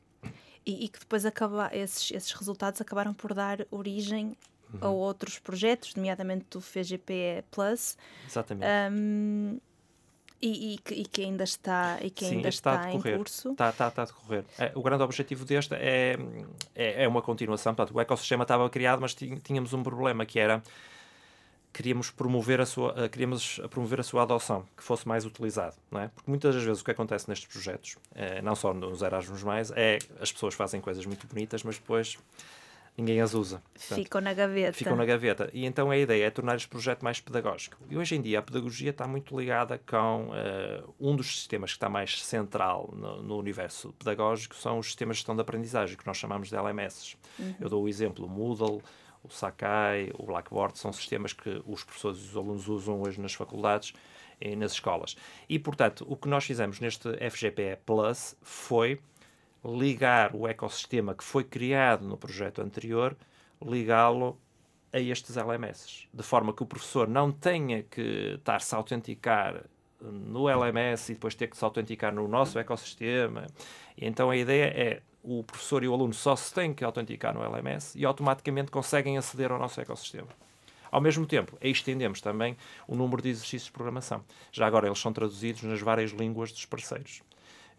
e, 0.65 0.85
e 0.85 0.87
que 0.87 0.99
depois 0.99 1.25
acaba, 1.25 1.69
esses, 1.73 2.11
esses 2.11 2.31
resultados 2.33 2.81
acabaram 2.81 3.13
por 3.13 3.33
dar 3.33 3.65
origem 3.71 4.37
uhum. 4.73 4.79
a 4.81 4.89
outros 4.89 5.39
projetos, 5.39 5.95
nomeadamente 5.95 6.45
do 6.49 6.61
FGP 6.61 7.43
Plus. 7.51 7.97
Exatamente. 8.27 8.67
Um, 8.91 9.59
e, 10.43 10.73
e, 10.73 10.77
que, 10.79 10.93
e, 10.95 11.05
que, 11.05 11.21
ainda 11.21 11.43
está, 11.43 11.99
e 12.01 12.09
que 12.09 12.25
Sim, 12.25 12.37
ainda 12.37 12.49
está, 12.49 12.75
está 12.75 12.91
em 12.91 13.17
curso. 13.17 13.51
Está, 13.51 13.69
está, 13.69 13.87
está 13.89 14.01
a 14.01 14.05
decorrer. 14.05 14.43
É, 14.57 14.71
o 14.73 14.81
grande 14.81 15.03
objetivo 15.03 15.45
deste 15.45 15.75
é, 15.75 16.17
é, 16.73 17.03
é, 17.03 17.07
uma 17.07 17.21
continuação. 17.21 17.75
Portanto, 17.75 17.95
o 17.95 18.01
ecossistema 18.01 18.41
estava 18.41 18.67
criado, 18.67 18.99
mas 19.01 19.13
tínhamos 19.13 19.71
um 19.71 19.83
problema 19.83 20.25
que 20.25 20.39
era 20.39 20.63
queríamos 21.73 22.09
promover 22.09 22.61
a 22.61 22.65
sua 22.65 22.91
uh, 22.91 23.09
queríamos 23.09 23.61
promover 23.69 23.99
a 23.99 24.03
sua 24.03 24.23
adoção 24.23 24.65
que 24.75 24.83
fosse 24.83 25.07
mais 25.07 25.25
utilizado 25.25 25.75
não 25.89 26.01
é? 26.01 26.07
Porque 26.09 26.29
muitas 26.29 26.55
das 26.55 26.63
vezes 26.63 26.81
o 26.81 26.85
que 26.85 26.91
acontece 26.91 27.29
nestes 27.29 27.47
projetos 27.51 27.97
uh, 28.11 28.43
não 28.43 28.55
só 28.55 28.73
nos 28.73 29.01
Erasmus 29.01 29.43
mais 29.43 29.71
é 29.71 29.99
as 30.19 30.31
pessoas 30.31 30.53
fazem 30.53 30.81
coisas 30.81 31.05
muito 31.05 31.27
bonitas 31.27 31.63
mas 31.63 31.77
depois 31.77 32.17
ninguém 32.97 33.21
as 33.21 33.33
usa. 33.33 33.61
Portanto, 33.73 34.03
ficam 34.03 34.21
na 34.21 34.33
gaveta. 34.33 34.73
ficam 34.73 34.95
na 34.95 35.05
gaveta. 35.05 35.49
E 35.53 35.65
então 35.65 35.89
a 35.89 35.97
ideia 35.97 36.25
é 36.25 36.29
tornar 36.29 36.55
este 36.55 36.67
projeto 36.67 37.03
mais 37.03 37.19
pedagógico. 37.19 37.77
E 37.89 37.97
hoje 37.97 38.15
em 38.15 38.21
dia 38.21 38.39
a 38.39 38.41
pedagogia 38.41 38.91
está 38.91 39.07
muito 39.07 39.37
ligada 39.37 39.79
com 39.79 40.29
uh, 40.29 40.93
um 40.99 41.15
dos 41.15 41.39
sistemas 41.39 41.71
que 41.71 41.77
está 41.77 41.89
mais 41.89 42.23
central 42.23 42.93
no, 42.93 43.21
no, 43.21 43.37
universo 43.37 43.93
pedagógico 43.97 44.55
são 44.55 44.79
os 44.79 44.87
sistemas 44.87 45.17
de 45.17 45.19
gestão 45.21 45.35
de 45.35 45.41
aprendizagem 45.41 45.97
que 45.97 46.05
nós 46.05 46.17
chamamos 46.17 46.49
de 46.49 46.55
LMS 46.55 47.17
uhum. 47.39 47.55
eu 47.59 47.69
dou 47.69 47.83
o 47.83 47.87
exemplo 47.89 48.27
Moodle 48.27 48.81
o 49.23 49.29
Sakai, 49.29 50.11
o 50.17 50.25
Blackboard, 50.25 50.77
são 50.77 50.91
sistemas 50.91 51.33
que 51.33 51.61
os 51.65 51.83
professores 51.83 52.19
e 52.19 52.29
os 52.29 52.35
alunos 52.35 52.67
usam 52.67 53.01
hoje 53.01 53.19
nas 53.19 53.33
faculdades 53.33 53.93
e 54.39 54.55
nas 54.55 54.73
escolas. 54.73 55.15
E, 55.47 55.59
portanto, 55.59 56.05
o 56.07 56.15
que 56.15 56.27
nós 56.27 56.43
fizemos 56.43 56.79
neste 56.79 57.09
FGPE 57.29 57.77
Plus 57.85 58.35
foi 58.41 58.99
ligar 59.63 60.35
o 60.35 60.47
ecossistema 60.47 61.13
que 61.13 61.23
foi 61.23 61.43
criado 61.43 62.07
no 62.07 62.17
projeto 62.17 62.61
anterior, 62.61 63.15
ligá-lo 63.63 64.39
a 64.91 64.99
estes 64.99 65.37
LMS, 65.37 66.07
de 66.11 66.23
forma 66.23 66.53
que 66.53 66.63
o 66.63 66.65
professor 66.65 67.07
não 67.07 67.31
tenha 67.31 67.83
que 67.83 68.35
estar-se 68.35 68.73
a 68.73 68.77
autenticar 68.77 69.63
no 70.01 70.49
LMS 70.49 71.11
e 71.11 71.15
depois 71.15 71.35
ter 71.35 71.47
que 71.47 71.55
se 71.55 71.63
autenticar 71.63 72.13
no 72.13 72.27
nosso 72.27 72.57
ecossistema. 72.57 73.45
E 73.95 74.05
então 74.05 74.29
a 74.29 74.35
ideia 74.35 74.65
é 74.65 75.01
o 75.23 75.43
professor 75.43 75.83
e 75.83 75.87
o 75.87 75.93
aluno 75.93 76.13
só 76.13 76.35
se 76.35 76.53
têm 76.53 76.73
que 76.73 76.83
autenticar 76.83 77.33
no 77.33 77.43
LMS 77.43 77.97
e 77.97 78.05
automaticamente 78.05 78.71
conseguem 78.71 79.17
aceder 79.17 79.51
ao 79.51 79.59
nosso 79.59 79.79
ecossistema. 79.79 80.29
Ao 80.91 80.99
mesmo 80.99 81.25
tempo, 81.25 81.57
estendemos 81.61 82.19
também 82.19 82.57
o 82.85 82.95
número 82.95 83.21
de 83.21 83.29
exercícios 83.29 83.65
de 83.65 83.71
programação. 83.71 84.23
Já 84.51 84.67
agora 84.67 84.87
eles 84.87 84.99
são 84.99 85.13
traduzidos 85.13 85.63
nas 85.63 85.79
várias 85.79 86.11
línguas 86.11 86.51
dos 86.51 86.65
parceiros, 86.65 87.21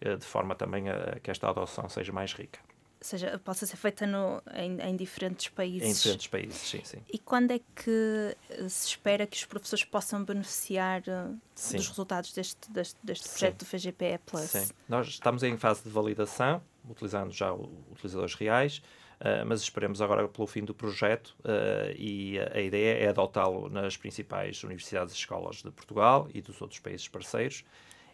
eh, 0.01 0.15
de 0.15 0.25
forma 0.25 0.55
também 0.55 0.89
a 0.89 1.19
que 1.21 1.29
esta 1.29 1.47
adoção 1.47 1.87
seja 1.87 2.11
mais 2.11 2.33
rica. 2.33 2.59
seja, 2.99 3.37
possa 3.37 3.67
ser 3.67 3.75
feita 3.77 4.07
no, 4.07 4.41
em, 4.55 4.81
em, 4.81 4.95
diferentes 4.95 5.47
países. 5.49 5.87
Em 5.87 5.93
diferentes 5.93 6.25
países, 6.25 6.57
sim, 6.57 6.81
sim. 6.83 7.03
E 7.11 7.19
quando 7.19 7.51
é 7.51 7.59
que 7.59 8.35
se 8.67 8.87
espera 8.87 9.27
que 9.27 9.37
os 9.37 9.45
professores 9.45 9.85
possam 9.85 10.23
beneficiar 10.23 11.03
sim. 11.53 11.77
dos 11.77 11.87
resultados 11.89 12.33
deste, 12.33 12.71
deste, 12.71 12.97
deste 13.03 13.29
projeto 13.29 13.51
sim. 13.51 13.57
do 13.57 13.65
FGPE 13.65 14.19
Plus? 14.25 14.49
Sim, 14.49 14.67
nós 14.89 15.07
estamos 15.07 15.43
em 15.43 15.55
fase 15.55 15.83
de 15.83 15.89
validação, 15.89 16.63
utilizando 16.89 17.31
já 17.31 17.53
utilizadores 17.53 18.35
reais, 18.35 18.77
uh, 19.19 19.45
mas 19.45 19.61
esperemos 19.61 20.01
agora 20.01 20.27
pelo 20.27 20.47
fim 20.47 20.63
do 20.63 20.73
projeto 20.73 21.35
uh, 21.39 21.93
e 21.95 22.39
a, 22.39 22.61
ideia 22.61 23.05
é 23.05 23.09
adotá-lo 23.09 23.69
nas 23.69 23.97
principais 23.97 24.63
universidades 24.63 25.13
e 25.13 25.17
escolas 25.17 25.57
de 25.57 25.71
Portugal 25.71 26.27
e 26.33 26.41
dos 26.41 26.61
outros 26.61 26.79
países 26.79 27.07
parceiros 27.07 27.63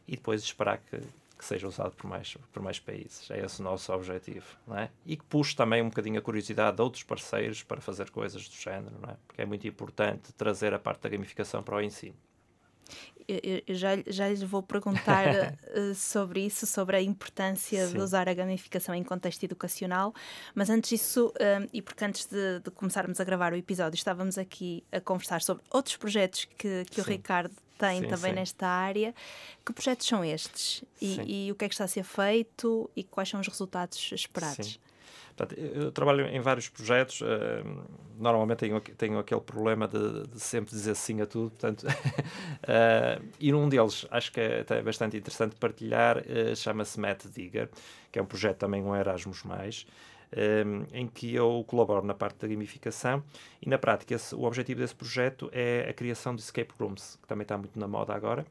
e 0.07 0.15
depois 0.15 0.41
esperar 0.41 0.79
que 0.79 0.99
que 1.39 1.45
seja 1.45 1.69
usado 1.69 1.95
por 1.95 2.05
mais, 2.05 2.37
por 2.51 2.61
mais 2.61 2.79
países. 2.79 3.31
É 3.31 3.39
esse 3.39 3.61
o 3.61 3.63
nosso 3.63 3.93
objetivo. 3.93 4.45
Não 4.67 4.77
é? 4.77 4.91
E 5.05 5.15
que 5.15 5.23
puxe 5.23 5.55
também 5.55 5.81
um 5.81 5.87
bocadinho 5.87 6.19
a 6.19 6.21
curiosidade 6.21 6.75
de 6.75 6.81
outros 6.83 7.01
parceiros 7.01 7.63
para 7.63 7.79
fazer 7.79 8.09
coisas 8.09 8.47
do 8.47 8.55
género, 8.55 8.99
não 9.01 9.09
é? 9.09 9.15
porque 9.25 9.41
é 9.41 9.45
muito 9.45 9.65
importante 9.65 10.33
trazer 10.33 10.73
a 10.73 10.79
parte 10.79 11.03
da 11.03 11.09
gamificação 11.09 11.63
para 11.63 11.77
o 11.77 11.81
ensino. 11.81 12.15
Eu, 13.29 13.61
eu 13.67 13.75
já, 13.75 13.89
já 14.07 14.27
lhes 14.27 14.41
vou 14.41 14.63
perguntar 14.63 15.27
uh, 15.27 15.93
sobre 15.93 16.45
isso, 16.45 16.65
sobre 16.65 16.97
a 16.97 17.01
importância 17.01 17.87
Sim. 17.87 17.93
de 17.93 17.99
usar 17.99 18.27
a 18.27 18.33
gamificação 18.33 18.95
em 18.95 19.03
contexto 19.03 19.43
educacional, 19.43 20.13
mas 20.55 20.69
antes 20.69 20.89
disso, 20.89 21.27
uh, 21.27 21.69
e 21.71 21.81
porque 21.81 22.03
antes 22.03 22.25
de, 22.25 22.59
de, 22.59 22.71
começarmos 22.71 23.19
a 23.19 23.23
gravar 23.23 23.53
o 23.53 23.55
episódio, 23.55 23.95
estávamos 23.95 24.37
aqui 24.37 24.83
a 24.91 24.99
conversar 24.99 25.41
sobre 25.41 25.63
outros 25.69 25.95
projetos 25.95 26.47
que, 26.57 26.85
que 26.89 27.01
o 27.01 27.03
Ricardo 27.03 27.53
tem 27.77 28.01
sim, 28.01 28.07
também 28.07 28.31
sim. 28.31 28.35
nesta 28.35 28.67
área. 28.67 29.15
Que 29.65 29.71
projetos 29.71 30.05
são 30.05 30.23
estes? 30.25 30.83
E, 31.01 31.45
e, 31.45 31.51
o 31.51 31.55
que 31.55 31.65
é 31.65 31.69
que 31.69 31.73
está 31.73 31.85
a 31.85 31.87
ser 31.87 32.03
feito 32.03 32.89
e 32.95 33.03
quais 33.03 33.29
são 33.29 33.39
os 33.39 33.47
resultados 33.47 34.11
esperados? 34.11 34.73
Sim. 34.73 34.88
Portanto, 35.35 35.57
eu 35.57 35.91
trabalho 35.91 36.27
em 36.27 36.41
vários 36.41 36.67
projetos, 36.67 37.21
uh, 37.21 37.25
normalmente 38.17 38.59
tenho, 38.59 38.81
tenho 38.81 39.19
aquele 39.19 39.39
problema 39.39 39.87
de, 39.87 40.27
de, 40.27 40.39
sempre 40.39 40.71
dizer 40.71 40.95
sim 40.95 41.21
a 41.21 41.25
tudo, 41.25 41.51
portanto, 41.51 41.83
uh, 41.83 43.25
e 43.39 43.51
num 43.51 43.69
deles 43.69 44.05
acho 44.11 44.31
que 44.33 44.39
é 44.41 44.81
bastante 44.81 45.15
interessante 45.15 45.55
partilhar, 45.55 46.17
uh, 46.17 46.55
chama-se 46.55 46.99
Matt 46.99 47.25
Digger, 47.27 47.69
que 48.11 48.19
é 48.19 48.21
um 48.21 48.25
projeto 48.25 48.57
também 48.57 48.83
um 48.83 48.93
Erasmus+, 48.93 49.43
um, 49.45 50.85
em 50.93 51.07
que 51.07 51.33
eu 51.33 51.63
colaboro 51.67 52.05
na 52.05 52.13
parte 52.13 52.37
da 52.39 52.47
gamificação 52.47 53.23
e 53.61 53.69
na 53.69 53.77
prática 53.77 54.13
esse, 54.13 54.35
o 54.35 54.43
objetivo 54.43 54.81
desse 54.81 54.95
projeto 54.95 55.49
é 55.51 55.87
a 55.89 55.93
criação 55.93 56.35
de 56.35 56.41
escape 56.41 56.73
rooms, 56.77 57.17
que 57.21 57.27
também 57.27 57.43
está 57.43 57.57
muito 57.57 57.79
na 57.79 57.87
moda 57.87 58.13
agora, 58.13 58.45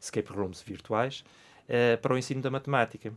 escape 0.00 0.32
rooms 0.32 0.62
virtuais, 0.62 1.24
uh, 1.68 1.98
para 2.00 2.14
o 2.14 2.18
ensino 2.18 2.40
da 2.40 2.50
matemática. 2.50 3.12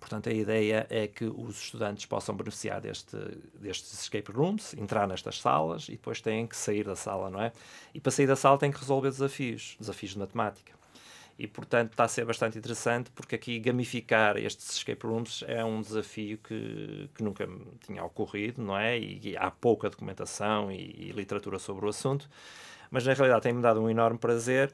Portanto, 0.00 0.28
a 0.30 0.32
ideia 0.32 0.86
é 0.90 1.06
que 1.06 1.26
os 1.26 1.62
estudantes 1.62 2.06
possam 2.06 2.34
beneficiar 2.34 2.80
deste, 2.80 3.16
destes 3.54 3.92
escape 4.02 4.32
rooms, 4.32 4.74
entrar 4.74 5.06
nestas 5.06 5.38
salas 5.38 5.88
e 5.88 5.92
depois 5.92 6.20
têm 6.20 6.46
que 6.46 6.56
sair 6.56 6.84
da 6.84 6.96
sala, 6.96 7.30
não 7.30 7.40
é? 7.40 7.52
E 7.94 8.00
para 8.00 8.10
sair 8.10 8.26
da 8.26 8.34
sala 8.34 8.58
têm 8.58 8.72
que 8.72 8.78
resolver 8.78 9.10
desafios, 9.10 9.76
desafios 9.78 10.12
de 10.12 10.18
matemática 10.18 10.80
e 11.40 11.46
portanto 11.46 11.92
está 11.92 12.04
a 12.04 12.08
ser 12.08 12.26
bastante 12.26 12.58
interessante 12.58 13.10
porque 13.12 13.34
aqui 13.34 13.58
gamificar 13.58 14.36
estes 14.36 14.76
escape 14.76 15.06
rooms 15.06 15.42
é 15.48 15.64
um 15.64 15.80
desafio 15.80 16.36
que, 16.36 17.08
que 17.14 17.24
nunca 17.24 17.48
tinha 17.80 18.04
ocorrido, 18.04 18.60
não 18.62 18.76
é? 18.76 18.98
E, 18.98 19.30
e 19.30 19.36
há 19.38 19.50
pouca 19.50 19.88
documentação 19.88 20.70
e, 20.70 20.76
e, 20.76 21.12
literatura 21.12 21.58
sobre 21.58 21.86
o 21.86 21.88
assunto, 21.88 22.28
mas 22.90 23.06
na 23.06 23.14
realidade 23.14 23.42
tem-me 23.42 23.62
dado 23.62 23.80
um 23.80 23.88
enorme 23.88 24.18
prazer, 24.18 24.70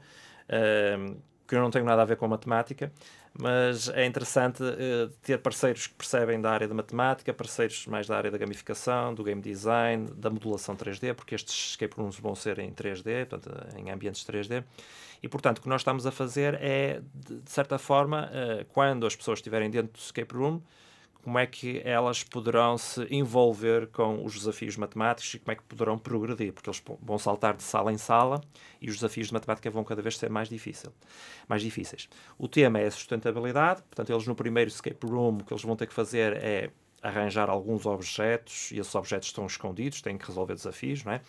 uh, 0.49 1.17
que 1.47 1.55
eu 1.55 1.61
não 1.61 1.71
tenho 1.71 1.85
nada 1.85 2.01
a 2.01 2.05
ver 2.05 2.17
com 2.17 2.27
matemática, 2.27 2.91
mas 3.39 3.89
é 3.89 4.05
interessante 4.05 4.63
uh, 4.63 5.09
ter 5.21 5.37
parceiros 5.37 5.87
que 5.87 5.93
percebem 5.93 6.41
da 6.41 6.51
área 6.51 6.67
da 6.67 6.73
matemática, 6.73 7.33
parceiros 7.33 7.85
mais 7.85 8.07
da 8.07 8.17
área 8.17 8.31
da 8.31 8.37
gamificação, 8.37 9.13
do 9.13 9.23
game 9.23 9.41
design, 9.41 10.09
da 10.15 10.29
modulação 10.29 10.75
3D, 10.75 11.13
porque 11.13 11.35
estes 11.35 11.71
escape 11.71 11.95
rooms 11.95 12.19
vão 12.19 12.35
ser 12.35 12.57
em 12.59 12.71
3D, 12.71 13.27
portanto, 13.27 13.77
em 13.77 13.91
ambientes 13.91 14.23
3D. 14.25 14.63
E, 15.21 15.27
portanto, 15.27 15.59
o 15.59 15.61
que 15.61 15.69
nós 15.69 15.81
estamos 15.81 16.05
a 16.05 16.11
fazer 16.11 16.55
é, 16.55 17.01
de, 17.13 17.41
certa 17.45 17.77
forma, 17.77 18.29
uh, 18.31 18.65
quando 18.65 19.05
as 19.05 19.15
pessoas 19.15 19.39
estiverem 19.39 19.69
dentro 19.69 19.93
do 19.93 19.99
escape 19.99 20.33
room, 20.35 20.61
como 21.27 21.39
é 21.39 21.45
que 21.45 21.81
elas 21.83 22.23
poderão 22.23 22.77
se 22.77 23.05
envolver 23.11 23.87
com 23.87 24.23
os 24.23 24.33
desafios 24.35 24.77
matemáticos 24.77 25.33
e 25.33 25.39
como 25.39 25.51
é 25.51 25.55
que 25.57 25.63
poderão 25.63 25.97
progredir, 25.97 26.53
porque 26.53 26.69
eles 26.69 26.81
vão 27.01 27.19
saltar 27.19 27.53
de 27.53 27.63
sala 27.63 27.91
em 27.91 27.97
sala 27.97 28.39
e 28.79 28.89
os 28.89 28.95
desafios 28.95 29.27
de 29.27 29.33
matemática 29.33 29.69
vão 29.69 29.83
cada 29.83 30.01
vez 30.01 30.17
ser 30.17 30.29
mais, 30.29 30.47
difícil, 30.47 30.89
mais 31.45 31.61
difíceis. 31.61 32.07
O 32.37 32.47
tema 32.47 32.79
é 32.79 32.89
sustentabilidade, 32.89 33.83
portanto, 33.83 34.09
eles 34.09 34.25
no 34.25 34.35
primeiro 34.35 34.69
escape 34.69 35.05
room 35.05 35.39
o 35.39 35.43
que 35.43 35.51
eles 35.51 35.63
vão 35.63 35.75
ter 35.75 35.87
que 35.87 35.93
fazer 35.93 36.37
é 36.37 36.69
arranjar 37.03 37.49
alguns 37.49 37.85
objetos 37.85 38.71
e 38.71 38.79
esses 38.79 38.95
objetos 38.95 39.27
estão 39.27 39.45
escondidos, 39.45 40.01
têm 40.01 40.17
que 40.17 40.25
resolver 40.27 40.53
desafios, 40.53 41.03
não 41.03 41.11
é? 41.11 41.21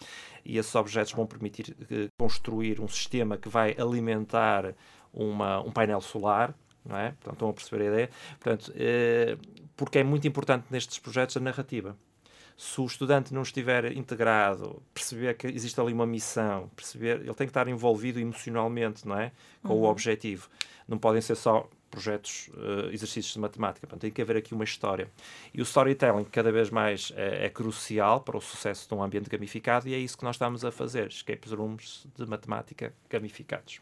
E 0.44 0.58
esses 0.58 0.76
objetos 0.76 1.12
vão 1.12 1.26
permitir 1.26 1.72
uh, 1.72 2.08
construir 2.16 2.80
um 2.80 2.86
sistema 2.86 3.36
que 3.36 3.48
vai 3.48 3.74
alimentar 3.76 4.76
uma, 5.12 5.60
um 5.60 5.72
painel 5.72 6.00
solar, 6.00 6.54
não 6.84 6.96
é? 6.96 7.10
Portanto, 7.10 7.32
estão 7.32 7.48
a 7.48 7.52
perceber 7.52 7.82
a 7.82 7.86
ideia? 7.86 8.10
Portanto, 8.38 8.72
uh, 8.72 9.67
porque 9.78 10.00
é 10.00 10.04
muito 10.04 10.26
importante 10.26 10.66
nestes 10.70 10.98
projetos 10.98 11.36
a 11.36 11.40
narrativa. 11.40 11.96
Se 12.56 12.80
o 12.80 12.84
estudante 12.84 13.32
não 13.32 13.42
estiver 13.42 13.96
integrado, 13.96 14.82
perceber 14.92 15.34
que 15.34 15.46
existe 15.46 15.80
ali 15.80 15.92
uma 15.92 16.04
missão, 16.04 16.68
perceber, 16.74 17.20
ele 17.20 17.34
tem 17.34 17.46
que 17.46 17.50
estar 17.52 17.68
envolvido 17.68 18.18
emocionalmente, 18.18 19.06
não 19.06 19.16
é? 19.16 19.30
Com 19.62 19.74
uhum. 19.74 19.82
o 19.82 19.84
objetivo. 19.84 20.48
Não 20.88 20.98
podem 20.98 21.22
ser 21.22 21.36
só 21.36 21.70
projetos, 21.88 22.48
uh, 22.48 22.90
exercícios 22.92 23.32
de 23.32 23.38
matemática. 23.38 23.86
Portanto, 23.86 24.00
tem 24.00 24.10
que 24.10 24.20
haver 24.20 24.36
aqui 24.36 24.52
uma 24.52 24.64
história. 24.64 25.08
E 25.54 25.60
o 25.60 25.62
storytelling 25.62 26.24
cada 26.24 26.50
vez 26.50 26.70
mais 26.70 27.12
é, 27.14 27.46
é, 27.46 27.48
crucial 27.48 28.20
para 28.20 28.36
o 28.36 28.40
sucesso 28.40 28.88
de 28.88 28.94
um 28.94 29.02
ambiente 29.02 29.30
gamificado 29.30 29.88
e 29.88 29.94
é 29.94 29.98
isso 29.98 30.18
que 30.18 30.24
nós 30.24 30.34
estamos 30.34 30.64
a 30.64 30.72
fazer, 30.72 31.06
escape 31.06 31.48
rooms 31.54 32.04
de 32.16 32.26
matemática 32.26 32.92
gamificados. 33.08 33.80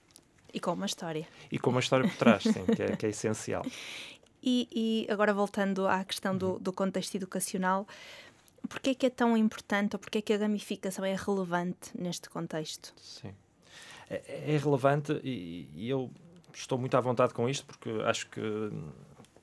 E 0.52 0.60
com 0.60 0.72
uma 0.72 0.86
história. 0.86 1.26
E 1.50 1.58
com 1.58 1.70
uma 1.70 1.80
história 1.80 2.08
por 2.08 2.16
trás, 2.16 2.42
sim, 2.42 2.64
que 2.74 2.82
é, 2.82 2.96
que 2.96 3.06
é 3.06 3.08
essencial. 3.08 3.64
E, 4.48 4.68
e, 4.72 5.12
agora 5.12 5.34
voltando 5.34 5.88
à 5.88 6.04
questão 6.04 6.36
do, 6.38 6.52
uhum. 6.52 6.58
do 6.60 6.72
contexto 6.72 7.16
educacional, 7.16 7.84
porquê 8.68 8.90
é 8.90 8.94
que 8.94 9.06
é 9.06 9.10
tão 9.10 9.36
importante 9.36 9.96
ou 9.96 9.98
porquê 9.98 10.18
é 10.18 10.22
que 10.22 10.32
a 10.32 10.38
gamificação 10.38 11.04
é 11.04 11.16
relevante 11.16 11.90
neste 11.98 12.30
contexto? 12.30 12.94
Sim. 12.96 13.34
É, 14.08 14.54
é 14.54 14.56
relevante 14.56 15.20
e, 15.24 15.68
e 15.74 15.90
eu 15.90 16.08
estou 16.54 16.78
muito 16.78 16.96
à 16.96 17.00
vontade 17.00 17.34
com 17.34 17.48
isto 17.48 17.66
porque 17.66 17.90
acho 18.04 18.28
que 18.28 18.40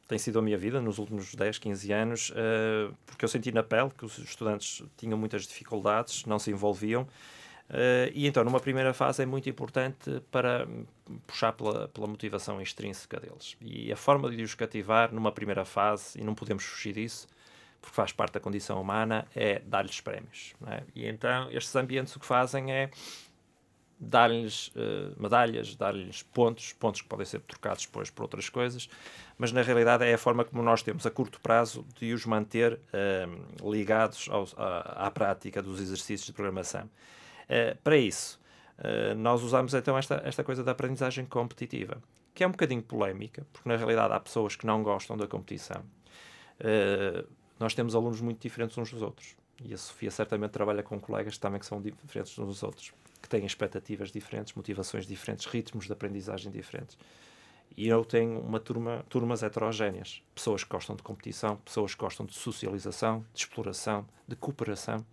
tem 0.08 0.18
sido 0.18 0.40
a 0.40 0.42
minha 0.42 0.58
vida 0.58 0.82
nos 0.82 1.00
últimos 1.00 1.34
10, 1.34 1.58
15 1.58 1.92
anos, 1.92 2.30
uh, 2.30 2.96
porque 3.06 3.26
eu 3.26 3.30
senti 3.30 3.52
na 3.52 3.64
pele 3.64 3.90
que 3.90 4.06
os 4.06 4.18
estudantes 4.18 4.84
tinham 4.98 5.18
muitas 5.18 5.48
dificuldades, 5.48 6.26
não 6.26 6.40
se 6.40 6.52
envolviam. 6.52 7.08
Uh, 7.70 8.12
e 8.14 8.28
então, 8.28 8.44
numa 8.44 8.60
primeira 8.60 8.94
fase, 8.94 9.24
é 9.24 9.26
muito 9.26 9.50
importante 9.50 10.22
para 10.30 10.68
puxar 11.26 11.54
pela, 11.54 11.88
pela 11.88 12.08
motivação 12.08 12.62
extrínseca 12.62 13.20
deles. 13.20 13.58
E 13.62 13.92
a 13.92 13.96
forma 13.96 14.30
de 14.30 14.44
os 14.44 14.54
cativar 14.54 15.14
numa 15.14 15.32
primeira 15.32 15.66
fase, 15.66 16.20
e 16.20 16.24
não 16.24 16.36
podemos 16.36 16.64
fugir 16.64 16.94
disso, 16.94 17.28
porque 17.82 17.96
faz 17.96 18.12
parte 18.12 18.34
da 18.34 18.40
condição 18.40 18.80
humana, 18.82 19.28
é 19.36 19.60
dar-lhes 19.60 20.00
prémios. 20.00 20.54
É? 20.68 20.84
E 20.96 21.08
então, 21.08 21.50
estes 21.52 21.76
ambientes 21.76 22.16
o 22.16 22.20
que 22.20 22.26
fazem 22.26 22.72
é 22.72 22.90
dar-lhes 24.00 24.68
uh, 24.70 25.22
medalhas, 25.22 25.76
dar-lhes 25.76 26.24
pontos, 26.24 26.74
pontos 26.74 27.02
que 27.02 27.08
podem 27.08 27.26
ser 27.26 27.40
trocados 27.42 27.86
depois 27.86 28.10
por 28.10 28.24
outras 28.24 28.50
coisas, 28.50 28.90
mas 29.38 29.52
na 29.52 29.62
realidade 29.62 30.04
é 30.04 30.14
a 30.14 30.18
forma 30.18 30.44
como 30.44 30.62
nós 30.62 30.84
temos 30.84 31.06
a 31.06 31.12
curto 31.12 31.40
prazo 31.40 31.86
de 32.00 32.14
os 32.14 32.26
manter 32.26 32.74
uh, 32.74 33.72
ligados 33.72 34.28
aos, 34.30 34.54
à, 34.58 35.08
à, 35.08 35.12
prática 35.12 35.62
dos 35.62 35.80
exercícios 35.80 36.26
de 36.26 36.34
programação. 36.34 36.90
Uh, 37.44 37.78
para 37.84 37.98
isso, 37.98 38.42
nós 39.16 39.42
usamos 39.44 39.74
então 39.74 39.98
esta, 39.98 40.22
esta 40.26 40.44
coisa 40.44 40.62
da 40.62 40.72
aprendizagem 40.72 41.26
competitiva, 41.26 42.02
que 42.34 42.44
é 42.44 42.48
um 42.48 42.52
bocadinho 42.52 42.82
polémica, 42.82 43.46
porque 43.54 43.70
na 43.70 43.78
realidade 43.78 44.14
há 44.14 44.20
pessoas 44.20 44.56
que 44.56 44.66
não 44.66 44.84
gostam 44.84 45.16
da 45.16 45.26
competição. 45.26 45.82
nós 47.58 47.74
temos 47.76 47.96
alunos 47.96 48.20
muito 48.20 48.42
diferentes 48.42 48.78
uns 48.78 48.92
dos 48.92 49.02
outros. 49.02 49.38
E 49.64 49.74
a 49.74 49.78
Sofia 49.78 50.12
certamente 50.12 50.52
trabalha 50.52 50.84
com 50.84 51.00
colegas 51.00 51.38
também 51.38 51.60
que 51.60 51.66
são 51.66 51.82
diferentes 51.82 52.38
uns 52.38 52.48
dos 52.48 52.64
outros 52.64 52.92
que 53.24 53.30
têm 53.30 53.46
expectativas 53.46 54.12
diferentes, 54.12 54.54
motivações 54.54 55.08
diferentes, 55.08 55.46
ritmos 55.46 55.86
de 55.86 55.94
aprendizagem 55.94 56.52
diferentes. 56.52 56.98
E 57.76 57.88
eu 57.88 58.04
tenho 58.04 58.40
uma 58.40 58.60
turma, 58.60 59.04
turmas 59.10 59.42
heterogéneas. 59.42 60.22
Pessoas 60.36 60.64
que 60.64 60.70
gostam 60.70 60.96
de 60.96 61.02
competição, 61.02 61.56
pessoas 61.56 61.96
que 61.96 62.02
gostam 62.02 62.26
de 62.26 62.34
socialização, 62.34 63.26
de 63.34 63.40
exploração, 63.40 64.06
de 64.28 64.36
cooperação. 64.36 65.04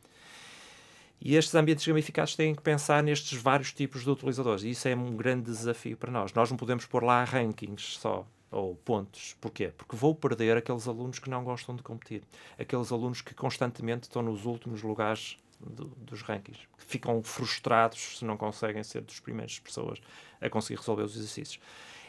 E 1.21 1.37
estes 1.37 1.55
ambientes 1.55 1.87
gamificados 1.87 2.35
têm 2.35 2.55
que 2.55 2.63
pensar 2.63 3.03
nestes 3.03 3.41
vários 3.41 3.73
tipos 3.73 4.03
de 4.03 4.11
utilizadores. 4.11 4.63
E 4.65 4.71
isso 4.71 4.89
é 4.89 4.97
um 4.97 5.15
grande 5.15 5.51
desafio 5.51 5.97
para 5.97 6.11
nós. 6.11 6.33
Nós 6.33 6.51
não 6.51 6.57
podemos 6.57 6.87
pôr 6.87 7.05
lá 7.05 7.23
rankings 7.25 7.99
só, 7.99 8.27
ou 8.51 8.75
pontos. 8.75 9.37
Porquê? 9.39 9.69
Porque 9.77 9.95
vou 9.95 10.15
perder 10.15 10.57
aqueles 10.57 10.89
alunos 10.89 11.19
que 11.19 11.29
não 11.29 11.45
gostam 11.45 11.77
de 11.77 11.83
competir. 11.83 12.23
Aqueles 12.59 12.91
alunos 12.91 13.21
que 13.21 13.35
constantemente 13.35 14.05
estão 14.05 14.23
nos 14.23 14.47
últimos 14.47 14.83
lugares 14.83 15.37
do, 15.61 15.89
dos 15.89 16.23
rankings, 16.23 16.67
que 16.79 16.85
ficam 16.85 17.23
frustrados 17.23 18.19
se 18.19 18.25
não 18.25 18.39
conseguem 18.39 18.83
ser 18.83 19.03
dos 19.03 19.21
primeiras 19.21 19.59
pessoas 19.59 20.01
a 20.41 20.49
conseguir 20.49 20.79
resolver 20.79 21.03
os 21.03 21.15
exercícios. 21.15 21.61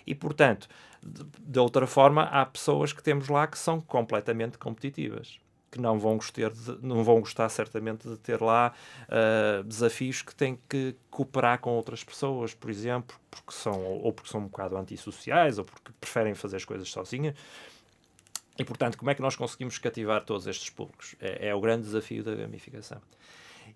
E, 0.08 0.15
portanto, 0.15 0.69
de, 1.06 1.26
de 1.38 1.60
outra 1.60 1.86
forma, 1.86 2.24
há 2.24 2.45
pessoas 2.45 2.93
que 2.93 3.04
temos 3.04 3.28
lá 3.28 3.45
que 3.45 3.60
são 3.60 3.82
completamente 3.82 4.58
competitivas 4.58 5.38
que 5.71 5.79
não 5.79 5.97
vão, 5.97 6.17
gostar 6.17 6.49
de, 6.49 6.86
não 6.86 7.03
vão 7.03 7.21
gostar 7.21 7.47
certamente 7.47 8.07
de 8.07 8.17
ter 8.17 8.41
lá 8.41 8.73
uh, 9.07 9.63
desafios 9.63 10.21
que 10.21 10.36
têm 10.36 10.60
que 10.67 10.95
cooperar 11.10 11.60
com 11.60 11.71
outras 11.71 12.03
pessoas, 12.03 12.53
por 12.53 12.69
exemplo, 12.69 13.15
porque 13.31 13.53
são, 13.53 13.81
ou 13.81 14.12
porque 14.12 14.29
são 14.29 14.41
um 14.41 14.47
bocado 14.47 14.75
antissociais, 14.75 15.57
ou 15.57 15.63
porque 15.63 15.91
preferem 15.99 16.36
fazer 16.36 16.57
as 16.57 16.65
coisas 16.65 16.89
sozinhas. 16.89 17.36
E, 18.60 18.65
portanto, 18.65 18.97
como 18.97 19.10
é 19.10 19.15
que 19.15 19.21
nós 19.21 19.36
conseguimos 19.36 19.77
cativar 19.77 20.25
todos 20.25 20.45
estes 20.45 20.69
públicos? 20.69 21.15
É, 21.21 21.47
é 21.47 21.55
o 21.55 21.62
grande 21.62 21.84
desafio 21.84 22.21
da 22.21 22.36
gamificação. 22.36 23.01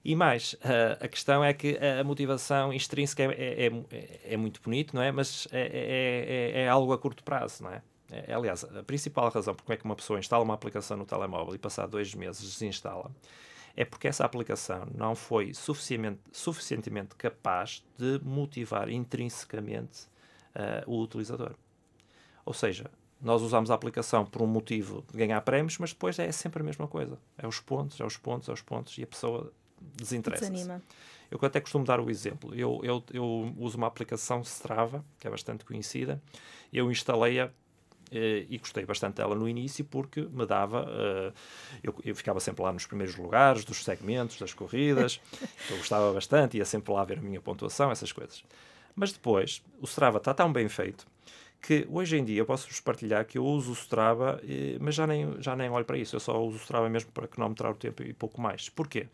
E 0.03 0.15
mais, 0.15 0.53
uh, 0.53 0.97
a 0.99 1.07
questão 1.07 1.43
é 1.43 1.53
que 1.53 1.77
a 1.77 2.03
motivação 2.03 2.73
extrínseca 2.73 3.23
é, 3.23 3.65
é, 3.65 3.71
é, 3.89 4.33
é 4.33 4.37
muito 4.37 4.61
bonito, 4.61 4.93
não 4.93 5.01
é? 5.01 5.11
Mas 5.11 5.47
é, 5.51 5.61
é, 5.61 6.59
é, 6.59 6.61
é 6.63 6.69
algo 6.69 6.91
a 6.91 6.97
curto 6.97 7.23
prazo, 7.23 7.63
não 7.63 7.71
é? 7.71 7.81
É, 8.11 8.33
aliás, 8.33 8.63
a 8.63 8.83
principal 8.83 9.29
razão 9.29 9.55
por 9.55 9.63
como 9.63 9.73
é 9.73 9.77
que 9.77 9.85
uma 9.85 9.95
pessoa 9.95 10.19
instala 10.19 10.43
uma 10.43 10.53
aplicação 10.53 10.95
no 10.95 11.05
telemóvel 11.05 11.55
e 11.55 11.57
passar 11.57 11.87
dois 11.87 12.13
meses 12.13 12.41
desinstala 12.41 13.11
é 13.75 13.83
porque 13.83 14.07
essa 14.07 14.23
aplicação 14.23 14.87
não 14.95 15.15
foi 15.15 15.53
suficientemente, 15.53 16.21
suficientemente 16.31 17.15
capaz 17.15 17.83
de 17.97 18.19
motivar 18.23 18.89
intrinsecamente 18.89 20.03
uh, 20.55 20.89
o 20.89 21.01
utilizador. 21.01 21.55
Ou 22.45 22.53
seja, 22.53 22.89
nós 23.19 23.41
usamos 23.41 23.69
a 23.69 23.73
aplicação 23.73 24.25
por 24.25 24.41
um 24.41 24.47
motivo 24.47 25.03
de 25.11 25.17
ganhar 25.17 25.41
prémios, 25.41 25.77
mas 25.77 25.91
depois 25.91 26.17
é 26.19 26.31
sempre 26.31 26.61
a 26.61 26.65
mesma 26.65 26.87
coisa. 26.87 27.17
É 27.37 27.45
os 27.45 27.59
pontos, 27.59 27.99
é 27.99 28.05
os 28.05 28.15
pontos, 28.17 28.47
é 28.47 28.53
os 28.53 28.61
pontos, 28.61 28.97
e 28.97 29.03
a 29.03 29.07
pessoa 29.07 29.51
desinteressa. 29.81 30.45
-se. 30.45 30.81
Eu 31.29 31.39
até 31.41 31.59
costumo 31.59 31.83
dar 31.83 31.99
o 31.99 32.09
exemplo. 32.09 32.53
Eu, 32.55 32.79
eu, 32.83 33.03
eu 33.11 33.53
uso 33.57 33.77
uma 33.77 33.87
aplicação 33.87 34.41
Strava, 34.41 35.03
que 35.19 35.27
é 35.27 35.29
bastante 35.29 35.65
conhecida. 35.65 36.21
Eu 36.71 36.91
instalei-a 36.91 37.51
e 38.11 38.57
gostei 38.57 38.85
bastante 38.85 39.15
dela 39.15 39.35
no 39.35 39.47
início 39.47 39.83
porque 39.85 40.21
me 40.21 40.45
dava. 40.45 40.83
Uh, 40.83 41.33
eu, 41.83 41.95
eu, 42.03 42.15
ficava 42.15 42.39
sempre 42.39 42.63
lá 42.63 42.71
nos 42.71 42.85
primeiros 42.85 43.15
lugares 43.15 43.65
dos 43.65 43.83
segmentos, 43.83 44.37
das 44.39 44.53
corridas, 44.53 45.19
eu 45.69 45.77
gostava 45.77 46.11
bastante, 46.13 46.57
ia 46.57 46.65
sempre 46.65 46.93
lá 46.93 47.03
ver 47.03 47.19
a 47.19 47.21
minha 47.21 47.41
pontuação, 47.41 47.91
essas 47.91 48.11
coisas. 48.11 48.43
Mas 48.95 49.11
depois, 49.11 49.61
o 49.81 49.85
Strava 49.85 50.17
está 50.17 50.33
tão 50.33 50.51
bem 50.51 50.69
feito 50.69 51.05
que 51.61 51.87
hoje 51.89 52.15
em 52.15 52.23
dia 52.23 52.39
eu 52.39 52.45
posso-vos 52.45 52.79
partilhar 52.79 53.25
que 53.25 53.37
eu 53.37 53.45
uso 53.45 53.71
o 53.71 53.73
Strava, 53.73 54.39
uh, 54.43 54.77
mas 54.79 54.95
já 54.95 55.07
nem, 55.07 55.41
já 55.41 55.55
nem 55.55 55.69
olho 55.69 55.85
para 55.85 55.97
isso, 55.97 56.15
eu 56.15 56.19
só 56.19 56.41
uso 56.41 56.57
o 56.57 56.61
Strava 56.61 56.89
mesmo 56.89 57.11
para 57.11 57.27
cronometrar 57.27 57.71
o 57.71 57.75
tempo 57.75 58.03
e 58.03 58.13
pouco 58.13 58.39
mais. 58.39 58.69
Porquê? 58.69 59.07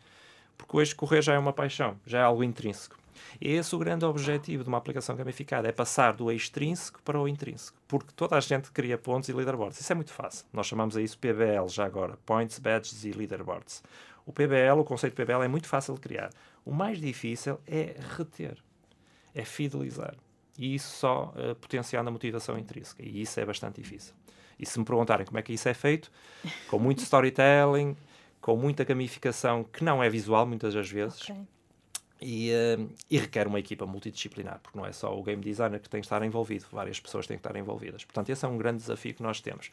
Porque 0.56 0.76
hoje 0.76 0.94
correr 0.94 1.22
já 1.22 1.34
é 1.34 1.38
uma 1.38 1.52
paixão, 1.52 1.98
já 2.06 2.18
é 2.20 2.22
algo 2.22 2.44
intrínseco. 2.44 3.01
E 3.40 3.48
é 3.48 3.52
esse 3.52 3.74
o 3.74 3.78
grande 3.78 4.04
objetivo 4.04 4.62
de 4.62 4.68
uma 4.68 4.78
aplicação 4.78 5.16
gamificada, 5.16 5.68
é 5.68 5.72
passar 5.72 6.12
do 6.12 6.30
extrínseco 6.30 7.02
para 7.02 7.20
o 7.20 7.28
intrínseco, 7.28 7.78
porque 7.88 8.12
toda 8.14 8.36
a 8.36 8.40
gente 8.40 8.70
cria 8.70 8.98
pontos 8.98 9.28
e 9.28 9.32
leaderboards. 9.32 9.80
Isso 9.80 9.92
é 9.92 9.94
muito 9.94 10.12
fácil. 10.12 10.46
Nós 10.52 10.66
chamamos 10.66 10.96
a 10.96 11.02
isso 11.02 11.18
PBL 11.18 11.68
já 11.68 11.84
agora, 11.84 12.18
Points, 12.24 12.58
Badges 12.58 13.04
e 13.04 13.12
Leaderboards. 13.12 13.82
O 14.24 14.32
PBL, 14.32 14.78
o 14.78 14.84
conceito 14.84 15.14
de 15.14 15.24
PBL 15.24 15.42
é 15.42 15.48
muito 15.48 15.68
fácil 15.68 15.94
de 15.94 16.00
criar. 16.00 16.30
O 16.64 16.72
mais 16.72 17.00
difícil 17.00 17.58
é 17.66 17.96
reter, 18.16 18.56
é 19.34 19.44
fidelizar. 19.44 20.14
E 20.58 20.74
isso 20.74 20.96
só 20.96 21.32
uh, 21.34 21.54
potenciando 21.56 22.08
a 22.08 22.12
motivação 22.12 22.58
intrínseca. 22.58 23.02
E 23.02 23.22
isso 23.22 23.40
é 23.40 23.44
bastante 23.44 23.80
difícil. 23.80 24.14
E 24.58 24.66
se 24.66 24.78
me 24.78 24.84
perguntarem 24.84 25.26
como 25.26 25.38
é 25.38 25.42
que 25.42 25.52
isso 25.52 25.68
é 25.68 25.74
feito, 25.74 26.10
com 26.68 26.78
muito 26.78 27.02
storytelling, 27.02 27.96
com 28.40 28.56
muita 28.56 28.84
gamificação 28.84 29.64
que 29.64 29.82
não 29.82 30.02
é 30.02 30.08
visual 30.08 30.46
muitas 30.46 30.74
das 30.74 30.88
vezes, 30.88 31.22
okay. 31.22 31.46
E, 32.24 32.50
uh, 32.52 32.88
e, 33.10 33.18
requer 33.18 33.48
uma 33.48 33.58
equipa 33.58 33.84
multidisciplinar, 33.84 34.60
porque 34.62 34.78
não 34.78 34.86
é 34.86 34.92
só 34.92 35.12
o 35.18 35.22
game 35.24 35.42
designer 35.42 35.80
que 35.80 35.88
tem 35.88 36.00
que 36.00 36.06
estar 36.06 36.22
envolvido, 36.22 36.66
várias 36.70 37.00
pessoas 37.00 37.26
têm 37.26 37.36
que 37.36 37.40
estar 37.40 37.58
envolvidas. 37.58 38.04
Portanto, 38.04 38.30
esse 38.30 38.44
é 38.44 38.48
um 38.48 38.56
grande 38.56 38.78
desafio 38.78 39.12
que 39.12 39.22
nós 39.22 39.40
temos. 39.40 39.72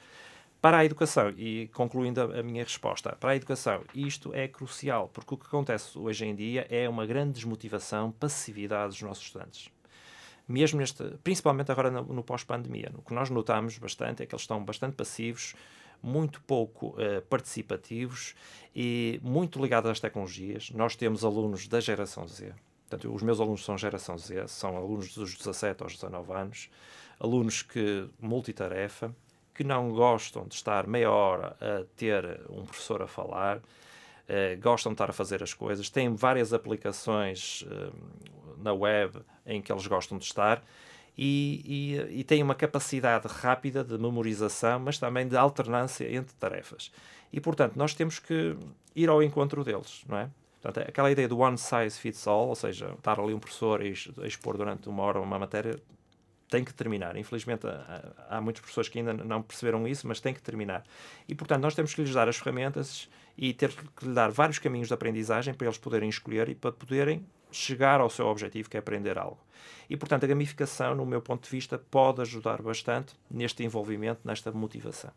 Para 0.62 0.80
a 0.80 0.86
educação, 0.86 1.30
e 1.38 1.70
concluindo 1.74 2.22
a, 2.22 2.40
a 2.40 2.44
minha 2.44 2.64
resposta, 2.64 3.16
para 3.18 3.32
a 3.32 3.36
educação, 3.36 3.82
isto 3.94 4.34
é 4.34 4.48
crucial, 4.48 5.10
porque 5.14 5.36
o 5.36 5.38
que 5.38 5.46
acontece 5.46 5.98
hoje 5.98 6.26
em 6.26 6.36
dia 6.36 6.68
é 6.70 6.90
uma 6.90 7.06
grande 7.06 7.34
desmotivação, 7.34 8.12
passividade 8.12 8.90
dos 8.90 9.02
nossos 9.02 9.24
estudantes. 9.24 9.70
Mesmo 10.48 10.80
neste, 10.80 11.04
principalmente 11.24 11.72
agora 11.72 11.92
no, 11.92 12.02
no 12.02 12.24
pós-pandemia, 12.24 12.92
o 12.98 13.04
que 13.04 13.14
nós 13.14 13.30
notamos 13.30 13.78
bastante 13.78 14.24
é 14.24 14.26
que 14.26 14.34
eles 14.34 14.42
estão 14.42 14.66
bastante 14.66 14.96
passivos, 14.96 15.54
muito 16.02 16.42
pouco 16.42 16.90
uh, 16.90 17.22
participativos 17.30 18.36
e 18.76 19.20
muito 19.24 19.62
ligados 19.62 19.90
às 19.90 20.00
tecnologias. 20.00 20.72
Nós 20.72 20.96
temos 20.96 21.24
alunos 21.24 21.68
da 21.68 21.80
geração 21.80 22.28
Z, 22.28 22.54
portanto, 22.88 23.14
os 23.14 23.22
meus 23.22 23.40
alunos 23.40 23.64
são 23.64 23.78
geração 23.78 24.18
Z, 24.18 24.48
são 24.48 24.78
alunos 24.78 25.14
dos 25.14 25.36
17 25.36 25.84
aos 25.84 25.94
19 25.94 26.32
anos, 26.34 26.70
alunos 27.20 27.62
que 27.62 28.08
multitarefa, 28.20 29.14
que 29.54 29.64
não 29.64 29.92
gostam 29.92 30.48
de 30.48 30.56
estar 30.56 30.88
meia 30.88 31.12
hora 31.12 31.58
a 31.60 31.84
ter 31.98 32.42
um 32.50 32.64
professor 32.64 33.02
a 33.02 33.08
falar, 33.08 33.58
uh, 33.58 34.62
gostam 34.62 34.92
de 34.92 34.96
estar 34.96 35.10
a 35.10 35.14
fazer 35.14 35.44
as 35.44 35.54
coisas, 35.54 35.90
têm 35.90 36.16
várias 36.16 36.54
aplicações 36.54 37.64
uh, 37.64 37.94
na 38.58 38.74
web 38.74 39.20
em 39.46 39.62
que 39.62 39.72
eles 39.72 39.88
gostam 39.88 40.18
de 40.18 40.26
estar 40.26 40.64
e, 41.22 41.62
e, 41.66 42.20
e 42.22 42.24
tem 42.24 42.42
uma 42.42 42.56
capacidade 42.56 43.28
rápida 43.28 43.84
de 43.84 43.98
memorização, 43.98 44.80
mas 44.80 44.98
também 44.98 45.28
de 45.28 45.36
alternância 45.36 46.10
entre 46.10 46.34
tarefas. 46.36 46.94
E, 47.34 47.42
portanto, 47.42 47.76
nós 47.76 47.94
temos 47.94 48.20
que 48.20 48.56
ir 48.96 49.10
ao 49.10 49.22
encontro 49.22 49.62
deles, 49.66 50.02
não 50.08 50.18
é? 50.18 50.30
Portanto, 50.62 50.88
aquela 50.88 51.12
ideia 51.12 51.28
do 51.28 51.38
one 51.38 51.58
size 51.58 52.00
fits 52.00 52.26
all, 52.26 52.48
ou 52.48 52.56
seja, 52.56 52.94
estar 52.98 53.20
ali 53.20 53.34
um 53.34 53.40
professor 53.40 53.82
a 53.82 54.26
expor 54.26 54.56
durante 54.56 54.88
uma 54.88 55.04
hora 55.04 55.20
uma 55.20 55.38
matéria, 55.38 55.78
tem 56.50 56.64
que 56.64 56.74
terminar. 56.74 57.18
Infelizmente, 57.18 57.68
há, 58.30 58.40
muitas 58.40 58.64
pessoas 58.64 58.88
que 58.88 59.00
ainda 59.00 59.14
não 59.14 59.42
perceberam 59.42 59.86
isso, 59.86 60.08
mas 60.08 60.22
tem 60.22 60.34
que 60.34 60.42
terminar. 60.42 60.86
E, 61.28 61.36
portanto, 61.36 61.62
nós 61.62 61.76
temos 61.76 61.94
que 61.94 62.02
lhes 62.02 62.14
dar 62.14 62.30
as 62.30 62.38
ferramentas 62.38 63.10
e 63.38 63.54
ter 63.54 63.74
que 63.74 64.08
lhe 64.08 64.14
dar 64.14 64.32
vários 64.32 64.58
caminhos 64.58 64.88
de 64.88 64.94
aprendizagem 64.94 65.54
para 65.54 65.68
eles 65.68 65.78
poderem 65.78 66.08
escolher 66.08 66.48
e 66.48 66.56
para 66.56 66.72
poderem 66.72 67.26
chegar 67.52 68.00
ao 68.00 68.10
seu 68.10 68.28
objetivo, 68.28 68.70
que 68.70 68.78
é 68.78 68.80
aprender 68.80 69.18
algo. 69.18 69.40
E, 69.90 69.98
portanto, 69.98 70.24
a 70.24 70.28
gamificação, 70.28 70.96
no 70.96 71.06
meu 71.06 71.22
ponto 71.22 71.44
de 71.44 71.50
vista, 71.50 71.78
pode 71.78 72.22
ajudar 72.22 72.62
bastante 72.62 73.14
neste 73.30 73.64
envolvimento, 73.64 74.22
nesta 74.24 74.52
motivação. 74.52 75.12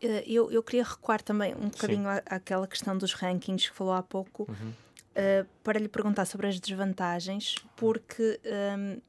Eh, 0.00 0.24
eu, 0.26 0.50
eu 0.50 0.62
queria 0.62 0.84
recuar 0.84 1.22
também 1.22 1.54
um 1.54 1.68
bocadinho 1.68 2.08
à, 2.08 2.22
àquela 2.26 2.66
questão 2.66 2.96
dos 2.96 3.12
rankings 3.12 3.70
que 3.70 3.76
falou 3.76 3.92
há 3.92 4.02
pouco, 4.02 4.46
uhum. 4.48 4.70
uh, 4.70 5.46
para 5.62 5.78
lhe 5.78 5.88
perguntar 5.88 6.24
sobre 6.24 6.46
as 6.46 6.58
desvantagens, 6.58 7.56
porque 7.76 8.40
um, 8.44 8.50
ehm, 8.50 9.00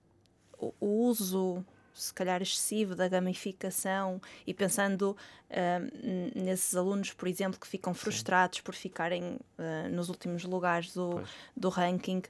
o 0.79 0.87
uso 1.07 1.63
se 1.97 2.13
calhar 2.13 2.41
excessivo 2.41 2.95
da 2.95 3.07
gamificação 3.07 4.21
e 4.45 4.53
pensando 4.53 5.17
uh, 5.49 6.39
nesses 6.39 6.75
alunos, 6.75 7.11
por 7.13 7.27
exemplo, 7.27 7.59
que 7.59 7.67
ficam 7.67 7.93
frustrados 7.93 8.59
Sim. 8.59 8.63
por 8.63 8.75
ficarem 8.75 9.23
uh, 9.23 9.89
nos 9.91 10.09
últimos 10.09 10.43
lugares 10.43 10.93
do, 10.93 11.21
do 11.55 11.69
ranking, 11.69 12.21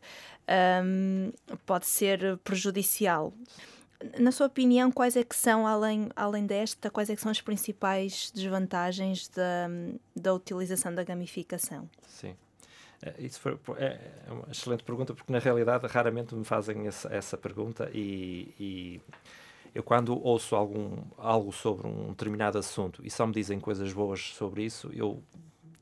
um, 0.83 1.31
pode 1.65 1.85
ser 1.85 2.37
prejudicial. 2.37 3.33
Na 4.19 4.31
sua 4.31 4.45
opinião, 4.45 4.91
quais 4.91 5.15
é 5.15 5.23
que 5.23 5.35
são, 5.35 5.65
além, 5.65 6.09
além 6.15 6.45
desta, 6.45 6.89
quais 6.89 7.09
é 7.09 7.15
que 7.15 7.21
são 7.21 7.31
as 7.31 7.41
principais 7.41 8.31
desvantagens 8.33 9.27
da, 9.27 9.67
da 10.15 10.33
utilização 10.33 10.93
da 10.93 11.03
gamificação? 11.03 11.89
Sim. 12.07 12.35
Eh, 13.01 13.15
isso 13.19 13.39
foi, 13.39 13.57
é, 13.77 13.99
é 14.27 14.31
uma 14.31 14.47
excelente 14.51 14.83
pergunta, 14.83 15.13
porque 15.13 15.31
na 15.31 15.39
realidade 15.39 15.85
raramente 15.87 16.35
me 16.35 16.45
fazem 16.45 16.87
essa, 16.87 17.13
essa 17.13 17.37
pergunta 17.37 17.89
e, 17.93 18.53
e 18.59 19.01
eu 19.77 19.83
quando 19.83 20.19
ouço 20.25 20.55
algum, 20.55 21.03
algo 21.19 21.51
sobre 21.51 21.85
um 21.85 22.07
determinado 22.07 22.57
assunto 22.57 22.99
e 23.05 23.11
só 23.11 23.27
me 23.27 23.33
dizem 23.33 23.59
coisas 23.59 23.93
boas 23.93 24.33
sobre 24.33 24.63
isso, 24.63 24.89
eu 24.91 25.21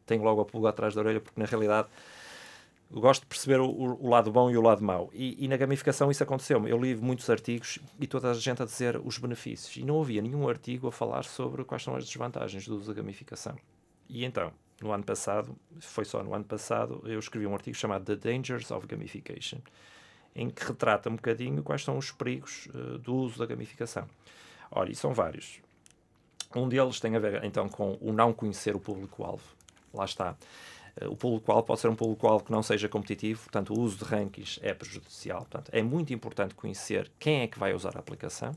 tenho 0.06 0.22
logo 0.22 0.42
a 0.42 0.46
pulga 0.46 0.68
atrás 0.68 0.94
da 0.94 1.00
orelha, 1.00 1.22
porque 1.22 1.40
na 1.40 1.46
realidade 1.46 1.88
gosto 2.92 3.22
de 3.22 3.28
perceber 3.28 3.62
o, 3.62 3.70
o, 3.70 4.10
lado 4.10 4.34
bom 4.34 4.52
e 4.52 4.58
o 4.58 4.62
lado 4.62 4.84
mau. 4.84 5.10
E, 5.14 5.46
e 5.46 5.48
na 5.48 5.56
gamificação 5.56 6.12
isso 6.12 6.22
aconteceu-me. 6.22 6.70
Eu 6.70 6.78
li 6.78 6.94
muitos 6.94 7.30
artigos 7.30 7.80
e 7.98 8.06
toda 8.06 8.30
a 8.30 8.34
gente 8.34 8.62
a 8.62 8.66
dizer 8.66 9.00
os 9.02 9.18
benefícios. 9.18 9.78
E 9.78 9.86
não 9.86 10.02
havia 10.02 10.22
nenhum 10.22 10.46
artigo 10.50 10.90
a 10.90 10.92
falar 10.92 11.24
sobre 11.24 11.64
quais 11.64 11.82
são 11.82 11.96
as 11.96 12.06
desvantagens 12.06 12.68
do 12.68 12.76
uso 12.76 12.88
da 12.88 12.94
gamificação. 12.94 13.56
E 14.10 14.26
então, 14.26 14.52
no 14.82 14.92
ano 14.92 15.06
passado, 15.06 15.56
foi 15.80 16.04
só 16.04 16.22
no 16.22 16.34
ano 16.34 16.44
passado, 16.44 17.02
eu 17.06 17.18
escrevi 17.18 17.48
um 17.48 17.54
artigo 17.54 17.78
chamado 17.78 18.04
The 18.04 18.18
Dangers 18.18 18.72
of 18.72 18.86
Gamification 18.88 19.60
em 20.36 20.50
que 20.50 20.66
retrata 20.66 21.10
um 21.10 21.16
bocadinho 21.16 21.64
quais 21.64 21.84
são 21.84 21.98
os 21.98 22.12
perigos 22.12 22.68
uh, 22.68 22.98
do 22.98 23.16
uso 23.16 23.40
da 23.40 23.46
gamificação. 23.46 24.06
Ora, 24.70 24.92
e 24.92 24.96
são 24.96 25.14
vários. 25.14 25.60
Um 26.54 26.68
deles 26.68 27.00
tem 27.00 27.16
a 27.16 27.20
ver 27.20 27.44
então 27.44 27.70
com 27.70 27.98
o 28.02 28.12
não 28.12 28.34
conhecer 28.34 28.76
o 28.76 28.80
público-alvo. 28.80 29.44
Lá 29.94 30.06
está. 30.06 30.36
Uh, 31.02 31.10
o 31.12 31.16
público-alvo 31.16 31.64
pode 31.64 31.80
ser 31.80 31.88
um 31.88 31.96
público-alvo 31.96 32.44
que 32.44 32.52
não 32.52 32.62
seja 32.62 32.90
competitivo, 32.90 33.44
portanto, 33.44 33.74
o 33.74 33.80
uso 33.80 33.98
de 33.98 34.04
rankings 34.04 34.60
é 34.62 34.74
prejudicial. 34.74 35.40
Portanto, 35.40 35.70
é 35.72 35.82
muito 35.82 36.14
importante 36.14 36.54
conhecer 36.54 37.10
quem 37.18 37.42
é 37.42 37.48
que 37.48 37.58
vai 37.58 37.74
usar 37.74 37.96
a 37.96 38.00
aplicação. 38.00 38.52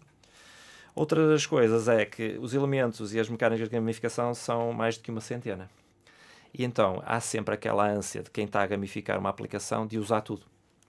Outra 0.94 1.28
das 1.28 1.46
coisas 1.46 1.86
é 1.86 2.04
que 2.04 2.36
os 2.40 2.54
elementos 2.54 3.14
e 3.14 3.20
as 3.20 3.28
mecânicas 3.28 3.68
de 3.68 3.72
gamificação 3.72 4.34
são 4.34 4.72
mais 4.72 4.96
do 4.96 5.04
que 5.04 5.12
uma 5.12 5.20
centena. 5.20 5.70
E 6.52 6.64
então 6.64 7.00
há 7.06 7.20
sempre 7.20 7.54
aquela 7.54 7.88
ânsia 7.88 8.20
de 8.20 8.30
quem 8.30 8.46
está 8.46 8.62
a 8.62 8.66
gamificar 8.66 9.16
uma 9.16 9.28
aplicação 9.28 9.86
de 9.86 9.96
usar 9.96 10.22
tudo. 10.22 10.42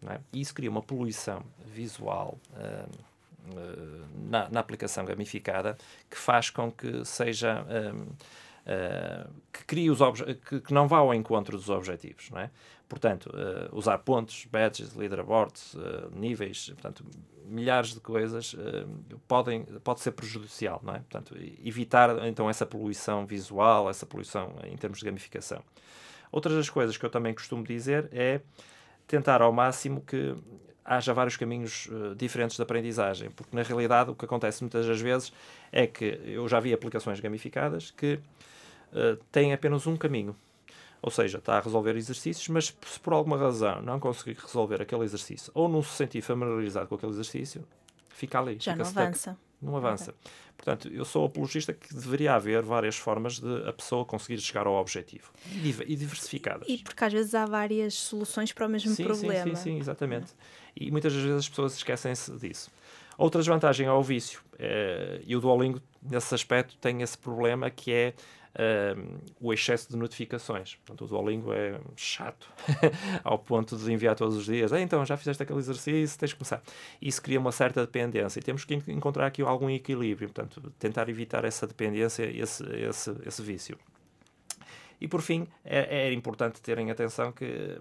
É? 0.08 0.20
E 0.32 0.42
isso 0.42 0.54
cria 0.54 0.70
uma 0.70 0.82
poluição 0.82 1.44
visual 1.66 2.38
uh, 2.54 3.10
na, 4.30 4.50
na, 4.50 4.60
aplicação 4.60 5.04
gamificada 5.04 5.78
que 6.10 6.18
faz 6.18 6.50
com 6.50 6.72
que 6.72 7.04
seja 7.04 7.64
uh, 7.64 9.34
que 9.52 9.66
crie 9.66 9.90
os 9.90 10.00
que, 10.48 10.62
que, 10.62 10.74
não 10.74 10.88
vá 10.88 10.98
ao 11.00 11.14
encontro 11.14 11.58
dos 11.58 11.70
objetivos, 11.70 12.30
não 12.30 12.40
é? 12.40 12.50
Portanto, 12.88 13.30
uh, 13.30 13.76
usar 13.76 13.98
pontos, 14.00 14.46
badges, 14.46 14.96
leaderboards, 14.96 15.74
uh, 15.74 16.10
níveis, 16.14 16.70
portanto, 16.70 17.04
milhares 17.46 17.94
de 17.94 18.00
coisas 18.00 18.56
podem 19.28 19.64
pode 19.84 20.02
ser 20.02 20.12
prejudicial, 20.12 20.80
não 20.84 20.94
é? 20.94 21.00
Portanto, 21.00 21.36
evitar 21.66 22.28
então 22.28 22.48
essa 22.48 22.66
poluição 22.66 23.26
visual, 23.26 23.90
essa 23.90 24.06
poluição 24.06 24.54
em 24.64 24.78
termos 24.78 25.00
de 25.00 25.06
gamificação. 25.06 25.64
Outras 26.32 26.56
das 26.56 26.70
coisas 26.70 26.96
que 26.96 27.04
eu 27.04 27.10
também 27.10 27.34
costumo 27.34 27.64
dizer 27.64 28.08
é 28.12 28.42
tentar 29.10 29.42
ao 29.42 29.52
máximo 29.52 30.02
que 30.02 30.36
haja 30.86 31.14
vários 31.14 31.36
caminhos 31.36 31.88
uh, 31.88 32.16
diferentes 32.16 32.56
de 32.56 32.62
aprendizagem, 32.62 33.32
porque 33.32 33.56
na 33.56 33.64
realidade 33.64 34.12
o 34.12 34.16
que 34.16 34.24
acontece 34.24 34.62
muitas 34.64 34.86
das 34.86 35.02
vezes 35.02 35.34
é 35.72 35.86
que 35.88 36.22
eu 36.24 36.48
já 36.48 36.60
vi 36.60 36.72
aplicações 36.72 37.20
gamificadas 37.20 37.92
que 37.92 38.20
uh, 38.94 39.18
têm 39.32 39.52
apenas 39.52 39.86
um 39.88 39.98
caminho. 39.98 40.36
Ou 41.02 41.10
seja, 41.10 41.38
está 41.38 41.58
a 41.58 41.60
resolver 41.60 41.96
exercícios, 41.96 42.48
mas 42.50 42.76
se 42.86 43.00
por 43.00 43.14
alguma 43.14 43.38
razão 43.38 43.82
não 43.82 44.00
conseguir 44.00 44.38
resolver 44.40 44.82
aquele 44.82 45.04
exercício 45.04 45.52
ou 45.56 45.68
não 45.68 45.82
se 45.82 45.92
sentir 45.92 46.22
familiarizado 46.22 46.88
com 46.88 46.96
aquele 46.96 47.14
exercício, 47.14 47.64
fica 48.10 48.40
ali. 48.40 48.58
Já 48.60 48.74
fica 48.74 48.84
não 48.84 49.04
avança. 49.04 49.38
Não 49.62 49.76
avança. 49.76 50.12
Okay. 50.12 50.32
Portanto, 50.56 50.90
eu 50.90 51.06
sou 51.06 51.26
apologista 51.26 51.74
que 51.74 51.94
deveria 51.94 52.34
haver 52.34 52.62
várias 52.62 52.98
formas 52.98 53.40
de 53.40 53.68
a 53.68 53.74
pessoa 53.74 54.04
conseguir 54.04 54.40
chegar 54.42 54.68
ao 54.68 54.74
objetivo 54.74 55.32
e 55.88 55.96
diversificadas. 55.96 56.68
E 56.68 56.78
porque 56.78 57.04
às 57.04 57.14
vezes 57.14 57.34
há 57.34 57.46
várias 57.46 57.94
soluções 57.94 58.52
para 58.52 58.68
o 58.68 58.70
mesmo 58.70 58.94
sim, 58.94 59.04
problema. 59.04 59.44
Sim, 59.44 59.56
sim, 59.56 59.64
sim, 59.64 59.80
exatamente. 59.80 60.34
E 60.76 60.92
muitas 60.92 61.14
das 61.14 61.22
vezes 61.22 61.40
as 61.40 61.50
pessoas 61.50 61.76
esquecem-se 61.76 62.32
disso. 62.38 62.70
Outra 63.18 63.42
desvantagem 63.42 63.86
é 63.86 63.92
o 63.92 64.02
vício. 64.02 64.42
É, 64.58 65.22
e 65.26 65.36
o 65.36 65.42
Duolingo, 65.42 65.82
nesse 66.02 66.34
aspecto, 66.34 66.78
tem 66.78 67.02
esse 67.02 67.18
problema 67.18 67.70
que 67.70 67.92
é 67.92 68.14
o 69.40 69.54
excesso 69.54 69.90
de 69.90 69.98
notificações. 69.98 70.76
Portanto, 70.76 71.06
o 71.06 71.08
Duolingo 71.08 71.54
é 71.54 71.80
chato 71.96 72.52
ao 73.24 73.38
ponto 73.40 73.78
de 73.78 73.92
enviar 73.92 74.16
todos 74.16 74.36
os 74.36 74.46
dias. 74.46 74.74
Ah, 74.74 74.82
então, 74.82 75.06
já 75.06 75.16
fizeste 75.16 75.44
aquele 75.44 75.60
exercício, 75.60 76.18
tens 76.20 76.30
de 76.30 76.36
começar. 76.36 76.62
Isso 77.02 77.22
cria 77.22 77.40
uma 77.40 77.52
certa 77.52 77.82
dependência 77.82 78.40
e 78.40 78.44
temos 78.44 78.66
que 78.66 78.76
encontrar 78.88 79.28
aqui 79.28 79.42
algum 79.42 79.70
equilíbrio. 79.70 80.30
Portanto, 80.30 80.74
tentar 80.80 81.10
evitar 81.10 81.46
essa 81.46 81.66
dependência, 81.68 82.24
esse, 82.24 82.64
esse, 82.64 83.16
esse 83.26 83.42
vício. 83.42 83.78
E 85.00 85.08
por 85.08 85.22
fim, 85.22 85.48
é, 85.64 86.08
é 86.08 86.14
importante 86.14 86.62
terem 86.62 86.92
atenção 86.92 87.32
que 87.32 87.80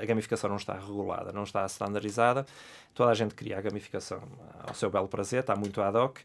a 0.00 0.04
gamificação 0.04 0.48
não 0.48 0.56
está 0.56 0.74
regulada, 0.74 1.32
não 1.32 1.44
está 1.44 1.64
standardizada. 1.66 2.46
Toda 2.94 3.10
a 3.10 3.14
gente 3.14 3.34
cria 3.34 3.58
a 3.58 3.60
gamificação 3.60 4.22
ao 4.66 4.74
seu 4.74 4.90
belo 4.90 5.08
prazer, 5.08 5.40
está 5.40 5.54
muito 5.56 5.80
ad 5.80 5.96
hoc. 5.96 6.18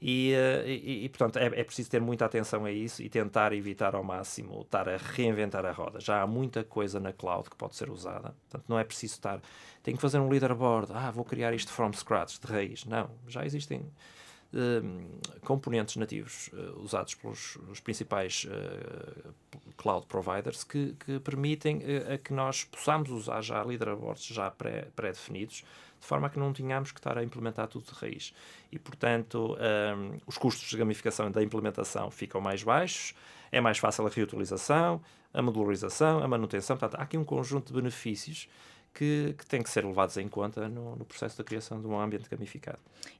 E, 0.00 0.32
eh, 0.32 0.64
e, 0.66 1.04
e, 1.04 1.08
portanto, 1.10 1.38
é, 1.38 1.46
é 1.46 1.64
preciso 1.64 1.90
ter 1.90 2.00
muita 2.00 2.24
atenção 2.24 2.64
a 2.64 2.72
isso 2.72 3.02
e 3.02 3.08
tentar 3.10 3.52
evitar 3.52 3.94
ao 3.94 4.02
máximo 4.02 4.62
estar 4.62 4.88
a 4.88 4.96
reinventar 4.96 5.66
a 5.66 5.72
roda. 5.72 6.00
Já 6.00 6.22
há 6.22 6.26
muita 6.26 6.64
coisa 6.64 6.98
na 6.98 7.12
cloud 7.12 7.50
que 7.50 7.56
pode 7.56 7.76
ser 7.76 7.90
usada. 7.90 8.34
Portanto, 8.48 8.64
não 8.66 8.78
é 8.78 8.84
preciso 8.84 9.14
estar. 9.14 9.40
Tenho 9.82 9.98
que 9.98 10.00
fazer 10.00 10.18
um 10.18 10.28
leaderboard. 10.28 10.90
Ah, 10.94 11.10
vou 11.10 11.24
criar 11.24 11.52
isto 11.52 11.70
from 11.70 11.92
scratch, 11.92 12.38
de 12.38 12.46
raiz. 12.50 12.86
Não. 12.86 13.10
Já 13.28 13.44
existem 13.44 13.80
uh, 13.80 15.40
componentes 15.42 15.96
nativos 15.96 16.48
uh, 16.54 16.80
usados 16.80 17.14
pelos 17.14 17.58
principais 17.84 18.46
uh, 18.46 19.34
cloud 19.76 20.06
providers 20.06 20.64
que, 20.64 20.94
que 20.94 21.20
permitem 21.20 21.82
a 22.10 22.16
que 22.16 22.32
nós 22.32 22.64
possamos 22.64 23.10
usar 23.10 23.42
já 23.42 23.62
leaderboards 23.62 24.24
já 24.24 24.50
pré-definidos. 24.50 25.60
Pré 25.60 25.68
de 26.00 26.06
forma 26.06 26.26
a 26.26 26.30
que 26.30 26.38
não 26.38 26.52
tínhamos 26.52 26.92
que 26.92 26.98
estar 26.98 27.16
a 27.18 27.22
implementar 27.22 27.68
tudo 27.68 27.84
de 27.84 27.92
raiz. 27.92 28.32
E, 28.72 28.78
portanto, 28.78 29.56
um, 29.56 30.16
os 30.26 30.38
custos 30.38 30.68
de 30.68 30.76
gamificação 30.76 31.28
e 31.28 31.30
da 31.30 31.42
implementação 31.42 32.10
ficam 32.10 32.40
mais 32.40 32.62
baixos, 32.62 33.14
é 33.52 33.60
mais 33.60 33.78
fácil 33.78 34.06
a 34.06 34.10
reutilização, 34.10 35.00
a 35.32 35.42
modularização, 35.42 36.22
a 36.22 36.28
manutenção. 36.28 36.76
Portanto, 36.76 36.98
há 37.00 37.04
aqui 37.04 37.18
um 37.18 37.24
conjunto 37.24 37.68
de 37.68 37.74
benefícios 37.74 38.48
que, 38.92 39.34
que 39.38 39.46
têm 39.46 39.62
que 39.62 39.70
ser 39.70 39.84
levados 39.84 40.16
em 40.16 40.28
conta 40.28 40.68
no, 40.68 40.96
no, 40.96 41.04
processo 41.04 41.38
da 41.38 41.44
criação 41.44 41.80
de 41.80 41.86
um 41.86 41.98
ambiente 41.98 42.28
gamificado. 42.28 42.78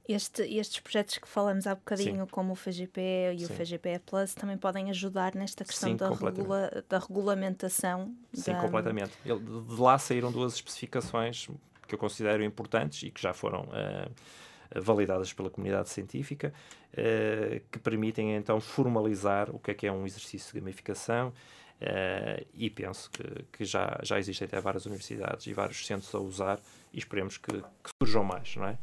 Este, 0.08 0.42
estes 0.42 0.80
projetos 0.80 1.18
que 1.18 1.28
falamos 1.28 1.66
há 1.66 1.74
bocadinho, 1.74 2.24
Sim. 2.24 2.30
como 2.30 2.52
o 2.52 2.56
FGP 2.56 3.00
e 3.34 3.38
Sim. 3.38 3.52
o 3.52 3.56
FGP 3.56 4.00
Plus, 4.00 4.34
também 4.34 4.56
podem 4.56 4.90
ajudar 4.90 5.34
nesta 5.34 5.64
questão 5.64 5.90
Sim, 5.90 5.96
da, 5.96 6.08
regula, 6.08 6.84
da 6.88 6.98
regulamentação? 6.98 8.14
Sim, 8.32 8.52
da... 8.52 8.60
completamente. 8.60 9.12
De 9.24 9.80
lá 9.80 9.96
saíram 9.98 10.32
duas 10.32 10.54
especificações 10.54 11.48
que 11.90 11.94
eu 11.94 11.98
considero 11.98 12.42
importantes 12.44 13.02
e 13.02 13.10
que 13.10 13.20
já 13.20 13.34
foram 13.34 13.62
uh, 13.62 14.80
validadas 14.80 15.32
pela 15.32 15.50
comunidade 15.50 15.88
científica, 15.88 16.52
uh, 16.92 17.60
que 17.70 17.78
permitem 17.78 18.36
então 18.36 18.60
formalizar 18.60 19.50
o 19.50 19.58
que 19.58 19.72
é 19.72 19.74
que 19.74 19.86
é 19.86 19.92
um 19.92 20.06
exercício 20.06 20.52
de 20.54 20.60
gamificação. 20.60 21.32
Uh, 21.80 22.46
e 22.54 22.68
penso 22.68 23.10
que, 23.10 23.24
que, 23.50 23.64
já, 23.64 23.98
já 24.02 24.18
existem 24.18 24.46
até 24.46 24.60
várias 24.60 24.84
universidades 24.84 25.46
e 25.46 25.54
vários 25.54 25.86
centros 25.86 26.14
a 26.14 26.18
usar 26.18 26.60
e 26.92 26.98
esperemos 26.98 27.38
que, 27.38 27.52
que 27.52 27.90
surjam 28.02 28.22
mais, 28.22 28.54
não 28.54 28.66
é? 28.66 28.78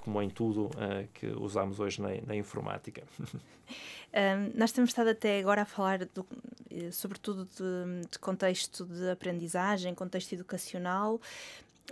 Como 0.00 0.20
em 0.20 0.28
tudo 0.28 0.66
uh, 0.66 1.08
que 1.14 1.26
usamos 1.28 1.80
hoje 1.80 2.02
na, 2.02 2.10
na 2.26 2.36
informática. 2.36 3.02
um, 3.18 4.58
nós 4.58 4.72
temos 4.72 4.90
estado 4.90 5.08
até 5.08 5.40
agora 5.40 5.62
a 5.62 5.64
falar, 5.64 6.00
do, 6.04 6.26
sobretudo, 6.92 7.46
de, 7.46 8.08
de 8.10 8.18
contexto 8.18 8.84
de 8.84 9.08
aprendizagem, 9.10 9.94
contexto 9.94 10.34
educacional, 10.34 11.18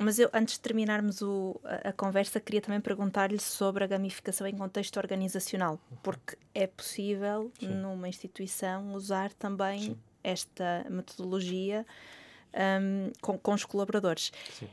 mas 0.00 0.18
eu, 0.18 0.30
antes 0.32 0.54
de 0.54 0.60
terminarmos 0.60 1.20
o, 1.20 1.60
a, 1.64 1.90
a, 1.90 1.92
conversa, 1.92 2.40
queria 2.40 2.60
também 2.60 2.80
perguntar-lhe 2.80 3.38
sobre 3.38 3.84
a 3.84 3.86
gamificação 3.86 4.46
em 4.46 4.56
contexto 4.56 4.96
organizacional, 4.96 5.78
porque 6.02 6.36
é 6.54 6.66
possível, 6.66 7.52
Sim. 7.60 7.68
numa 7.68 8.08
instituição, 8.08 8.94
usar 8.94 9.32
também 9.34 9.80
Sim. 9.80 9.98
esta 10.24 10.86
metodologia 10.88 11.86
um, 12.54 13.12
com, 13.20 13.38
com 13.38 13.52
os 13.52 13.64
colaboradores. 13.64 14.32
Sim. 14.50 14.68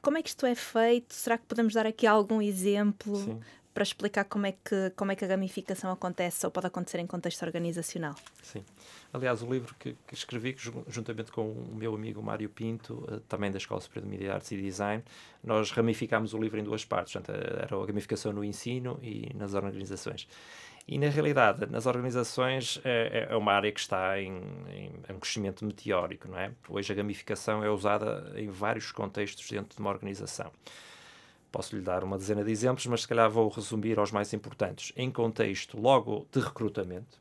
Como 0.00 0.16
é 0.16 0.22
que 0.22 0.30
isto 0.30 0.46
é 0.46 0.54
feito? 0.54 1.12
Será 1.12 1.36
que 1.36 1.44
podemos 1.44 1.74
dar 1.74 1.86
aqui 1.86 2.06
algum 2.06 2.40
exemplo 2.40 3.38
para 3.72 3.82
explicar 3.82 4.24
como 4.24 4.46
é, 4.46 4.52
que, 4.52 4.90
como 4.96 5.12
é 5.12 5.16
que 5.16 5.24
a 5.24 5.28
gamificação 5.28 5.90
acontece 5.90 6.44
ou 6.44 6.50
pode 6.50 6.66
acontecer 6.66 6.98
em 6.98 7.06
contexto 7.06 7.42
organizacional? 7.44 8.14
Sim. 8.42 8.64
Aliás, 9.12 9.42
o 9.42 9.50
livro 9.50 9.74
que, 9.78 9.96
que 10.06 10.14
escrevi, 10.14 10.56
juntamente 10.88 11.30
com 11.30 11.50
o 11.50 11.74
meu 11.74 11.94
amigo 11.94 12.22
Mário 12.22 12.48
Pinto, 12.48 12.94
uh, 12.94 13.20
também 13.20 13.50
da 13.50 13.58
Escola 13.58 13.80
Superior 13.80 14.04
de 14.04 14.10
Media 14.10 14.34
Artes 14.34 14.50
e 14.52 14.60
Design, 14.60 15.04
nós 15.42 15.70
ramificámos 15.70 16.34
o 16.34 16.38
livro 16.38 16.58
em 16.58 16.64
duas 16.64 16.84
partes. 16.84 17.12
Portanto, 17.12 17.36
era 17.36 17.82
a 17.82 17.86
gamificação 17.86 18.32
no 18.32 18.44
ensino 18.44 18.98
e 19.02 19.32
nas 19.34 19.54
organizações. 19.54 20.26
E, 20.88 20.98
na 20.98 21.08
realidade, 21.08 21.66
nas 21.66 21.86
organizações 21.86 22.80
é, 22.84 23.28
é, 23.30 23.32
é 23.32 23.36
uma 23.36 23.52
área 23.52 23.70
que 23.70 23.78
está 23.78 24.20
em, 24.20 24.42
em, 24.68 24.92
em, 25.08 25.18
crescimento 25.20 25.64
meteórico, 25.64 26.26
não 26.26 26.36
é? 26.36 26.50
Hoje 26.68 26.92
a 26.92 26.96
gamificação 26.96 27.62
é 27.62 27.70
usada 27.70 28.32
em 28.34 28.48
vários 28.48 28.90
contextos 28.90 29.48
dentro 29.48 29.76
de 29.76 29.80
uma 29.80 29.90
organização. 29.90 30.50
Posso 31.50 31.74
lhe 31.74 31.82
dar 31.82 32.04
uma 32.04 32.16
dezena 32.16 32.44
de 32.44 32.50
exemplos, 32.50 32.86
mas 32.86 33.02
se 33.02 33.08
calhar 33.08 33.28
vou 33.28 33.48
resumir 33.48 33.98
aos 33.98 34.12
mais 34.12 34.32
importantes. 34.32 34.92
Em 34.96 35.10
contexto 35.10 35.80
logo 35.80 36.26
de 36.30 36.40
recrutamento, 36.40 37.20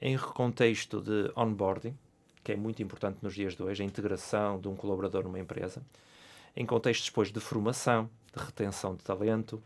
em 0.00 0.16
contexto 0.16 1.00
de 1.00 1.30
onboarding, 1.36 1.96
que 2.42 2.52
é 2.52 2.56
muito 2.56 2.82
importante 2.82 3.18
nos 3.22 3.34
dias 3.34 3.54
de 3.54 3.62
hoje, 3.62 3.82
a 3.82 3.86
integração 3.86 4.58
de 4.58 4.68
um 4.68 4.74
colaborador 4.74 5.24
numa 5.24 5.38
empresa, 5.38 5.82
em 6.56 6.66
contexto 6.66 7.04
depois 7.06 7.30
de 7.30 7.38
formação, 7.38 8.10
de 8.34 8.42
retenção 8.42 8.96
de 8.96 9.04
talento, 9.04 9.62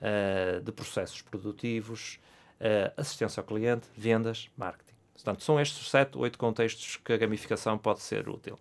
uh, 0.00 0.60
de 0.60 0.72
processos 0.72 1.20
produtivos, 1.20 2.18
uh, 2.60 2.92
assistência 2.96 3.40
ao 3.40 3.44
cliente, 3.44 3.86
vendas, 3.96 4.48
marketing. 4.56 4.94
Portanto, 5.12 5.42
são 5.42 5.60
estes 5.60 5.90
sete, 5.90 6.18
oito 6.18 6.38
contextos 6.38 6.96
que 6.96 7.12
a 7.12 7.16
gamificação 7.16 7.78
pode 7.78 8.00
ser 8.00 8.28
útil. 8.28 8.58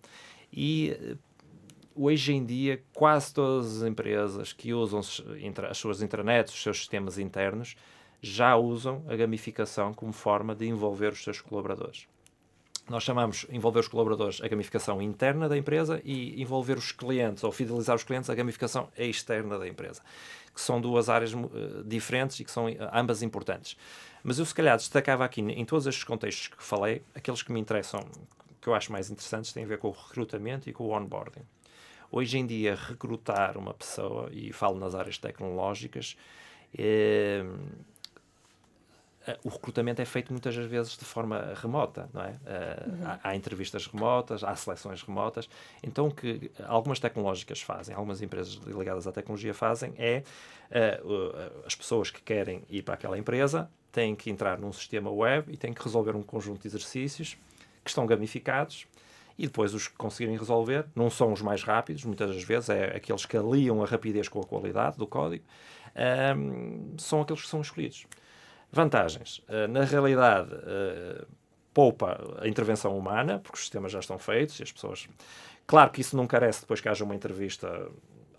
E 0.51 0.91
eh, 0.91 1.15
hoje 1.95 2.34
em 2.34 2.45
dia, 2.45 2.84
quase 2.93 3.34
todas 3.34 3.77
as 3.77 3.88
empresas 3.88 4.53
que 4.53 4.73
usam 4.73 4.99
as 4.99 5.77
suas 5.77 6.01
intranets, 6.01 6.53
os 6.53 6.62
seus 6.62 6.77
sistemas 6.77 7.17
internos, 7.17 7.75
já 8.21 8.56
usam 8.56 9.03
a 9.08 9.15
gamificação 9.15 9.93
como 9.93 10.13
forma 10.13 10.56
de 10.56 10.65
envolver 10.65 11.12
os 11.12 11.23
seus 11.23 11.41
colaboradores. 11.41 12.08
Nós 12.89 13.03
chamamos 13.03 13.45
envolver 13.49 13.79
os 13.79 13.88
colaboradores 13.88 14.41
a 14.41 14.47
gamificação 14.47 15.01
interna 15.01 15.47
da 15.47 15.58
empresa 15.58 16.01
e 16.03 16.41
envolver 16.41 16.77
os 16.77 16.91
clientes 16.91 17.43
ou 17.43 17.51
fidelizar 17.51 17.95
os 17.95 18.03
clientes 18.03 18.29
a 18.29 18.36
gamificação 18.36 18.89
externa 18.97 19.58
da 19.58 19.67
empresa, 19.67 20.01
que 20.53 20.60
são 20.60 20.82
duas 20.82 21.08
áreas 21.08 21.34
uh, 21.34 21.84
diferentes 21.86 22.39
e 22.41 22.43
que 22.43 22.51
são 22.51 22.65
uh, 22.65 22.75
ambas 22.93 23.21
importantes. 23.21 23.77
Mas 24.21 24.38
eu, 24.38 24.45
se 24.45 24.53
calhar, 24.53 24.75
destacava 24.75 25.23
aqui 25.23 25.41
em 25.41 25.65
todos 25.65 25.88
estes 25.88 26.03
contextos 26.03 26.47
que 26.47 26.62
falei, 26.62 27.01
aqueles 27.15 27.41
que 27.41 27.53
me 27.53 27.60
interessam, 27.60 28.06
que 28.62 28.67
eu 28.67 28.75
acho 28.75 28.91
mais 28.91 29.10
interessantes, 29.10 29.53
têm 29.53 29.63
a 29.63 29.67
ver 29.67 29.77
com 29.77 29.88
o 29.88 29.91
recrutamento 29.91 30.69
e 30.69 30.73
com 30.73 30.86
o 30.86 30.91
onboarding. 30.91 31.41
Hoje 32.15 32.38
em 32.38 32.45
dia, 32.45 32.76
recrutar 32.76 33.58
uma 33.58 33.73
pessoa, 33.73 34.30
e 34.32 34.54
falo 34.54 34.78
nas 34.78 34.93
áreas 34.93 35.17
tecnológicas, 35.17 36.15
é, 36.78 37.43
o 39.43 39.49
recrutamento 39.49 39.99
é 39.99 40.06
feito 40.06 40.32
muitas 40.32 40.56
vezes 40.56 40.95
de 40.95 41.06
forma 41.06 41.56
remota, 41.56 42.08
não 42.13 42.21
é? 42.21 42.28
Uhum. 42.28 42.99
Há, 43.04 43.19
há, 43.23 43.36
entrevistas 43.36 43.88
remotas, 43.88 44.43
há 44.43 44.56
seleções 44.56 45.02
remotas. 45.02 45.49
Então, 45.82 46.06
o 46.06 46.13
que 46.13 46.52
algumas 46.67 46.99
tecnológicas 46.99 47.63
fazem, 47.63 47.95
algumas 47.95 48.21
empresas 48.21 48.54
ligadas 48.63 49.08
à 49.08 49.12
tecnologia 49.12 49.56
fazem, 49.56 49.95
é 49.97 50.21
uh, 50.69 51.65
as 51.65 51.73
pessoas 51.73 52.12
que 52.12 52.21
querem 52.21 52.62
ir 52.69 52.84
para 52.84 52.93
aquela 52.93 53.17
empresa 53.17 53.67
têm 53.91 54.15
que 54.15 54.30
entrar 54.30 54.60
num 54.60 54.71
sistema 54.71 55.10
web 55.10 55.52
e 55.52 55.58
têm 55.58 55.73
que 55.73 55.84
resolver 55.84 56.15
um 56.15 56.21
conjunto 56.21 56.62
de 56.62 56.67
exercícios 56.67 57.36
que 57.84 57.89
estão 57.89 58.06
gamificados 58.06 58.86
e 59.38 59.48
depois 59.48 59.74
os 59.74 59.88
que 59.88 59.96
conseguirem 59.96 60.38
resolver 60.38 60.86
não 60.96 61.10
são 61.10 61.34
os 61.34 61.41
mais 61.41 61.63
rápidos, 61.63 62.04
muitas 62.06 62.34
das 62.34 62.43
vezes 62.43 62.69
é 62.69 62.96
aqueles 62.96 63.26
que 63.26 63.36
aliam 63.36 63.82
a 63.84 63.86
rapidez 63.86 64.28
com 64.28 64.39
a 64.39 64.43
qualidade 64.43 64.98
do 64.98 65.08
código, 65.08 65.43
um, 66.38 66.96
são 66.98 67.22
aqueles 67.22 67.41
que 67.41 67.48
são 67.48 67.62
escolhidos. 67.62 68.06
Vantagens. 68.72 69.39
Uh, 69.39 69.67
na 69.69 69.84
realidade, 69.84 70.54
uh, 70.54 71.28
poupa 71.74 72.38
a 72.39 72.48
intervenção 72.48 72.98
humana, 72.98 73.39
porque 73.39 73.56
os 73.56 73.62
sistemas 73.62 73.91
já 73.91 74.00
estão 74.00 74.17
feitos 74.17 74.60
e 74.60 74.63
as 74.63 74.72
pessoas. 74.72 75.08
Claro 75.65 75.91
que 75.91 76.02
isso 76.02 76.15
não 76.15 76.28
carece 76.28 76.62
depois 76.62 76.82
que 76.82 76.89
haja 76.89 77.04
uma 77.04 77.15
entrevista 77.15 77.88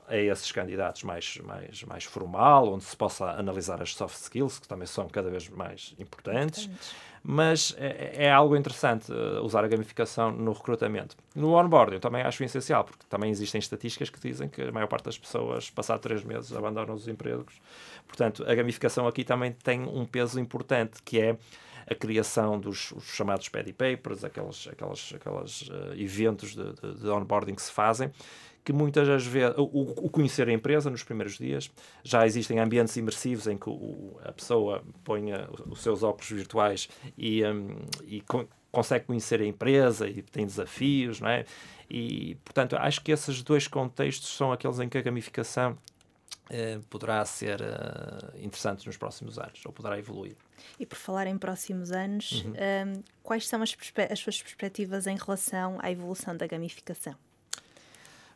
a 0.09 0.17
esses 0.17 0.53
candidatos 0.53 1.03
mais, 1.03 1.39
mais, 1.39 1.83
mais 1.85 2.05
formal, 2.05 2.73
onde 2.73 2.85
se 2.85 2.97
possa 2.97 3.31
analisar 3.31 3.81
as 3.81 3.95
soft 3.95 4.17
skills, 4.17 4.59
que 4.59 4.69
também 4.69 4.87
são 4.87 5.09
cada 5.09 5.31
vez 5.31 5.49
mais 5.49 5.95
importantes. 5.99 6.65
importantes. 6.65 7.15
Mas 7.27 7.75
é, 7.79 8.27
é, 8.27 8.31
algo 8.31 8.55
interessante 8.55 9.11
uh, 9.11 9.43
usar 9.43 9.65
a 9.65 9.69
gamificação 9.69 10.31
no 10.31 10.53
recrutamento. 10.53 11.17
No 11.35 11.55
onboarding 11.55 11.99
também 11.99 12.21
acho 12.21 12.45
essencial, 12.45 12.85
porque 12.85 13.07
também 13.09 13.31
existem 13.31 13.59
estatísticas 13.59 14.11
que 14.11 14.21
dizem 14.21 14.47
que 14.47 14.61
a 14.61 14.71
maior 14.71 14.89
parte 14.89 15.07
das 15.07 15.17
pessoas, 15.17 15.71
passado 15.71 16.01
três 16.01 16.23
meses, 16.23 16.53
abandonam 16.53 16.95
os 16.95 17.09
empregos. 17.09 17.55
Portanto, 18.07 18.45
a 18.47 18.55
gamificação 18.55 19.07
aqui 19.07 19.25
também 19.25 19.53
tem 19.53 19.81
um 19.85 20.05
peso 20.05 20.39
importante, 20.39 21.03
que 21.03 21.19
é 21.19 21.39
a 21.91 21.95
criação 21.95 22.61
dos 22.61 22.93
chamados 23.01 23.49
paddy 23.49 23.73
papers, 23.73 24.23
aqueles, 24.23 24.69
aqueles, 24.71 25.15
aqueles 25.15 25.63
uh, 25.63 25.95
eventos 25.97 26.55
de, 26.55 26.73
de, 26.75 27.01
de 27.01 27.09
onboarding 27.09 27.55
que 27.55 27.63
se 27.63 27.73
fazem, 27.73 28.13
que 28.65 28.73
muitas 28.73 29.07
das 29.07 29.27
vezes, 29.27 29.55
o, 29.59 30.07
o, 30.07 30.09
conhecer 30.09 30.49
a 30.49 30.53
empresa 30.53 30.89
nos 30.89 31.03
primeiros 31.03 31.37
dias, 31.37 31.71
já 32.03 32.25
existem 32.27 32.59
ambientes 32.59 32.97
imersivos 32.97 33.47
em 33.47 33.59
que 33.59 33.69
o, 33.69 34.19
a 34.25 34.33
pessoa 34.33 34.83
põe 35.05 35.27
os 35.67 35.83
seus 35.83 36.03
óculos 36.03 36.31
virtuais 36.31 36.89
e, 37.17 37.45
um, 37.45 37.77
e 38.05 38.21
co 38.23 38.47
consegue 38.73 39.05
conhecer 39.05 39.41
a 39.41 39.47
empresa 39.47 40.09
e 40.09 40.21
tem 40.21 40.45
desafios, 40.45 41.21
não 41.21 41.29
é? 41.29 41.45
E, 41.89 42.35
portanto, 42.45 42.75
acho 42.75 43.01
que 43.03 43.13
esses 43.13 43.41
dois 43.41 43.69
contextos 43.69 44.37
são 44.37 44.51
aqueles 44.51 44.81
em 44.81 44.89
que 44.89 44.99
a 44.99 45.01
gamificação 45.01 45.79
eh, 46.51 46.79
poderá 46.91 47.25
ser 47.25 47.63
uh, 47.63 48.37
interessante 48.39 48.87
nos 48.87 48.99
próximos 48.99 49.39
anos, 49.39 49.65
ou 49.65 49.73
poderá 49.73 49.99
evoluir. 49.99 50.37
E 50.79 50.85
por 50.85 50.99
falar 50.99 51.27
em 51.27 51.39
próximos 51.39 51.91
anos, 51.91 52.45
uhum. 52.45 52.53
um, 52.53 53.03
quais 53.23 53.49
são 53.49 53.63
as, 53.63 53.75
as 54.11 54.19
suas 54.19 54.43
perspectivas 54.43 55.07
em 55.07 55.17
relação 55.17 55.79
à 55.81 55.91
evolução 55.91 56.37
da 56.37 56.47
gamificação? 56.47 57.15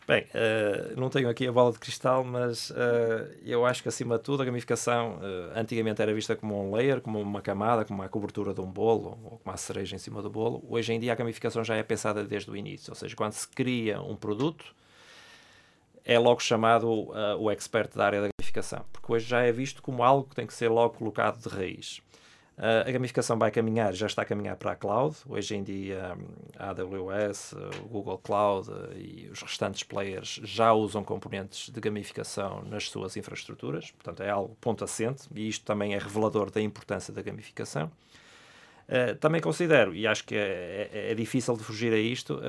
Bem, 0.09 0.23
uh, 0.23 0.99
não 0.99 1.11
tenho 1.11 1.29
aqui 1.29 1.47
a 1.47 1.53
bola 1.53 1.71
de 1.71 1.79
cristal, 1.79 2.25
mas 2.25 2.71
uh, 2.71 2.75
eu 3.45 3.67
acho 3.67 3.83
que 3.83 3.91
acima 3.91 4.17
de 4.17 4.25
tudo 4.25 4.43
a 4.43 4.47
gamificação 4.47 5.19
uh, 5.19 5.53
antigamente 5.55 6.01
era 6.01 6.15
vista 6.15 6.35
como 6.35 6.67
um 6.67 6.75
layer, 6.75 7.03
como 7.03 7.21
uma 7.21 7.43
camada, 7.43 7.85
como 7.85 8.01
uma 8.01 8.09
cobertura 8.09 8.55
de 8.55 8.61
um 8.63 8.73
bolo, 8.73 9.19
ou 9.23 9.31
como 9.33 9.41
uma 9.45 9.57
cereja 9.59 9.97
em 9.97 9.99
cima 9.99 10.23
do 10.23 10.31
bolo. 10.31 10.65
Hoje 10.67 10.95
em 10.95 10.99
dia 10.99 11.13
a 11.13 11.15
gamificação 11.15 11.63
já 11.63 11.77
é 11.77 11.83
pensada 11.83 12.25
desde 12.25 12.51
o 12.51 12.57
início, 12.57 12.91
ou 12.91 12.95
seja, 12.95 13.15
quando 13.15 13.33
se 13.33 13.47
cria 13.49 14.01
um 14.01 14.17
produto, 14.17 14.75
é 16.07 16.19
logo 16.19 16.41
chamado 16.41 16.89
o 17.39 17.51
expert 17.51 17.95
da 17.95 18.07
área 18.07 18.23
da 18.23 18.29
gamificação, 18.41 18.87
porque 18.91 19.13
hoje 19.13 19.27
já 19.27 19.43
é 19.43 19.53
visto 19.53 19.83
como 19.83 20.03
algo 20.03 20.27
que 20.27 20.35
tem 20.35 20.47
que 20.47 20.55
ser 20.55 20.71
logo 20.71 20.95
colocado 20.95 21.39
de 21.39 21.55
raiz. 21.55 22.01
Uh, 22.59 22.89
a 22.89 22.91
gamificação 22.91 23.39
vai 23.39 23.53
caminhar, 23.53 23.95
já 23.95 24.09
está 24.09 24.23
a 24.23 24.25
caminhar 24.25 24.57
para 24.57 24.73
a 24.73 24.75
cloud. 24.77 25.17
Hoje 25.29 25.55
em 25.55 25.63
dia, 25.63 26.19
a 26.59 26.71
AWS, 26.71 27.53
o 27.85 27.89
Google 27.89 28.19
Cloud 28.19 28.69
uh, 28.69 28.93
e 28.97 29.29
os 29.31 29.41
restantes 29.41 29.85
players 29.85 30.41
já 30.43 30.73
usam 30.73 31.05
componentes 31.05 31.71
de 31.71 31.81
gamificação 31.81 32.65
nas 32.65 32.91
suas 32.91 33.17
infraestruturas. 33.17 33.93
Portanto, 33.93 34.25
é 34.25 34.31
algo 34.31 34.57
ponto 34.61 34.83
assente 34.83 35.29
e 35.33 35.49
isto 35.49 35.65
também 35.65 35.95
é 35.95 35.99
revelador 35.99 36.51
da 36.51 36.61
importância 36.61 37.15
da 37.15 37.23
gamificação. 37.23 37.93
Uh, 38.89 39.15
também 39.21 39.41
considero, 39.41 39.95
e 39.95 40.05
acho 40.05 40.25
que 40.25 40.35
é, 40.35 40.91
é, 40.93 41.13
é 41.13 41.15
difícil 41.15 41.57
de 41.57 41.63
fugir 41.63 41.93
a 41.93 41.99
isto, 41.99 42.41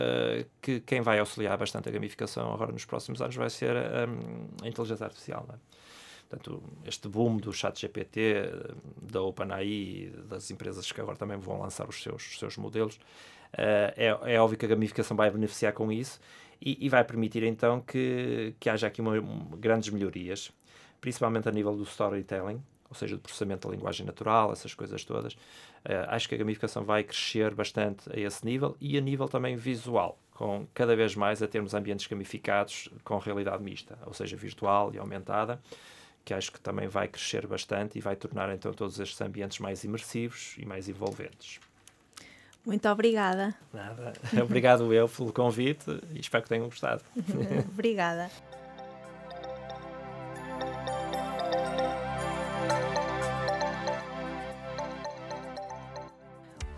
que 0.60 0.80
quem 0.80 1.02
vai 1.02 1.20
auxiliar 1.20 1.56
bastante 1.56 1.88
a 1.88 1.92
gamificação 1.92 2.52
agora 2.52 2.72
nos 2.72 2.86
próximos 2.86 3.22
anos 3.22 3.36
vai 3.36 3.50
ser 3.52 3.76
um, 3.76 4.66
a 4.66 4.68
inteligência 4.68 5.06
artificial. 5.06 5.46
Não 5.48 5.54
é? 5.54 5.58
Portanto, 6.30 6.62
este 6.86 7.08
boom 7.08 7.38
do 7.38 7.52
chat 7.52 7.82
GPT, 7.82 8.52
da 9.02 9.20
OpenAI, 9.20 10.14
das 10.30 10.52
empresas 10.52 10.92
que 10.92 11.02
agora 11.02 11.18
também 11.18 11.38
vão 11.38 11.60
lançar 11.60 11.90
os 11.90 12.04
seus, 12.04 12.24
os 12.24 12.38
seus 12.38 12.56
modelos, 12.56 12.96
uh, 12.96 13.90
é, 13.98 14.16
é 14.36 14.40
óbvio 14.40 14.58
que 14.58 14.66
a 14.66 14.70
gamificação 14.70 15.18
vai 15.18 15.32
beneficiar 15.32 15.74
com 15.74 15.92
isso 15.92 16.20
e, 16.62 16.86
e 16.86 16.88
vai 16.88 17.04
permitir 17.04 17.42
então 17.42 17.82
que, 17.82 18.54
que 18.60 18.70
haja 18.70 18.86
aqui 18.86 19.02
uma, 19.02 19.20
grandes 19.58 19.90
melhorias, 19.90 20.52
principalmente 21.02 21.50
a 21.50 21.52
nível 21.52 21.76
do 21.76 21.82
storytelling, 21.82 22.62
ou 22.88 22.96
seja, 22.96 23.16
do 23.16 23.22
processamento 23.22 23.68
da 23.68 23.74
linguagem 23.74 24.06
natural, 24.06 24.52
essas 24.52 24.76
coisas 24.76 25.04
todas. 25.04 25.34
Uh, 25.34 26.06
acho 26.10 26.30
que 26.30 26.36
a 26.36 26.38
gamificação 26.38 26.84
vai 26.84 27.04
crescer 27.04 27.56
bastante 27.56 28.08
a 28.16 28.20
esse 28.20 28.46
nível 28.46 28.78
e 28.80 29.00
a 29.00 29.02
nível 29.02 29.28
também 29.28 29.56
visual, 29.56 30.20
com 30.32 30.68
cada 30.76 30.96
vez 30.96 31.16
mais 31.16 31.42
a 31.42 31.48
termos 31.48 31.74
ambientes 31.74 32.06
gamificados 32.06 32.88
com 33.04 33.18
realidade 33.18 33.64
mista, 33.64 33.98
ou 34.06 34.14
seja, 34.14 34.38
virtual 34.38 34.94
e 34.94 35.00
aumentada 35.00 35.60
que 36.30 36.34
acho 36.36 36.52
que 36.52 36.60
também 36.60 36.88
vai 36.88 37.08
crescer 37.08 37.48
bastante 37.48 37.98
e 37.98 38.02
vai 38.02 38.16
tornar 38.16 38.54
então 38.54 38.72
todos 38.72 39.00
estes 39.00 39.20
ambientes 39.20 39.58
mais 39.58 39.84
imersivos 39.84 40.54
e 40.60 40.66
mais 40.66 40.88
envolventes. 40.88 41.60
Muito 42.64 42.88
obrigada. 42.88 43.56
Nada. 43.74 44.14
Obrigado 44.44 44.94
eu 44.94 45.10
pelo 45.10 45.34
convite 45.34 45.90
e 46.14 46.20
espero 46.20 46.44
que 46.44 46.50
tenham 46.50 46.66
gostado. 46.66 47.02
obrigada. 47.74 48.30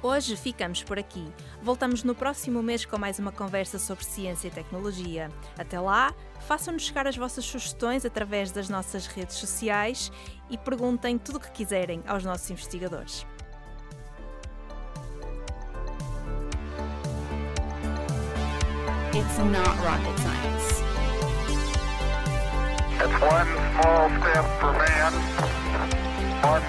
Hoje 0.03 0.35
ficamos 0.35 0.81
por 0.81 0.97
aqui. 0.97 1.31
Voltamos 1.61 2.03
no 2.03 2.15
próximo 2.15 2.63
mês 2.63 2.83
com 2.83 2.97
mais 2.97 3.19
uma 3.19 3.31
conversa 3.31 3.77
sobre 3.77 4.03
ciência 4.03 4.47
e 4.47 4.51
tecnologia. 4.51 5.29
Até 5.59 5.79
lá, 5.79 6.11
façam-nos 6.47 6.81
chegar 6.81 7.05
as 7.05 7.15
vossas 7.15 7.45
sugestões 7.45 8.03
através 8.03 8.49
das 8.51 8.67
nossas 8.67 9.05
redes 9.05 9.35
sociais 9.35 10.11
e 10.49 10.57
perguntem 10.57 11.19
tudo 11.19 11.35
o 11.35 11.39
que 11.39 11.51
quiserem 11.51 12.01
aos 12.07 12.23
nossos 12.23 12.49
investigadores. 12.49 13.27
It's 19.13 19.37
not 19.37 19.77
rocket 19.83 20.17
science. 20.19 20.81
It's 22.97 23.21
one 23.21 23.47
small 23.75 24.09
step 24.19 24.45
for 24.59 24.73
man, 24.73 25.13
one 26.41 26.63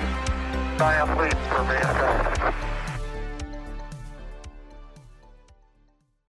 giant 0.76 1.18
leap 1.18 1.38
for 1.48 1.64
mankind. 1.64 2.71